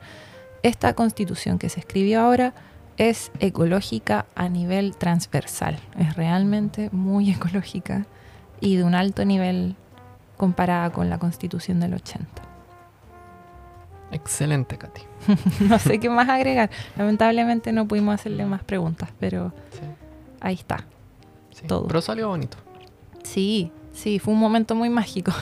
esta 0.62 0.94
constitución 0.94 1.58
que 1.58 1.68
se 1.68 1.80
escribió 1.80 2.20
ahora, 2.20 2.54
es 2.96 3.30
ecológica 3.40 4.26
a 4.34 4.48
nivel 4.48 4.96
transversal. 4.96 5.78
Es 5.98 6.16
realmente 6.16 6.90
muy 6.92 7.30
ecológica 7.32 8.06
y 8.60 8.76
de 8.76 8.84
un 8.84 8.94
alto 8.94 9.24
nivel 9.24 9.76
comparada 10.36 10.90
con 10.90 11.10
la 11.10 11.18
constitución 11.18 11.80
del 11.80 11.94
80. 11.94 12.26
Excelente, 14.12 14.78
Katy. 14.78 15.02
no 15.68 15.78
sé 15.78 15.98
qué 15.98 16.08
más 16.08 16.28
agregar. 16.28 16.70
Lamentablemente 16.96 17.72
no 17.72 17.88
pudimos 17.88 18.14
hacerle 18.14 18.46
más 18.46 18.62
preguntas, 18.62 19.10
pero 19.18 19.52
ahí 20.40 20.54
está. 20.54 20.84
Todo. 21.66 21.86
Pero 21.86 22.00
salió 22.00 22.28
bonito. 22.28 22.56
Sí, 23.22 23.72
Sí, 23.94 24.18
fue 24.18 24.34
un 24.34 24.40
momento 24.40 24.74
muy 24.74 24.90
mágico. 24.90 25.32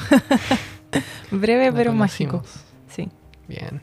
Breve 1.31 1.73
pero 1.73 1.93
mágico. 1.93 2.43
Sí. 2.89 3.09
Bien. 3.49 3.83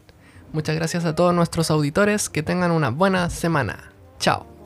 Muchas 0.53 0.75
gracias 0.75 1.05
a 1.05 1.15
todos 1.15 1.33
nuestros 1.33 1.71
auditores. 1.71 2.29
Que 2.29 2.43
tengan 2.43 2.71
una 2.71 2.89
buena 2.89 3.29
semana. 3.29 3.91
Chao. 4.19 4.58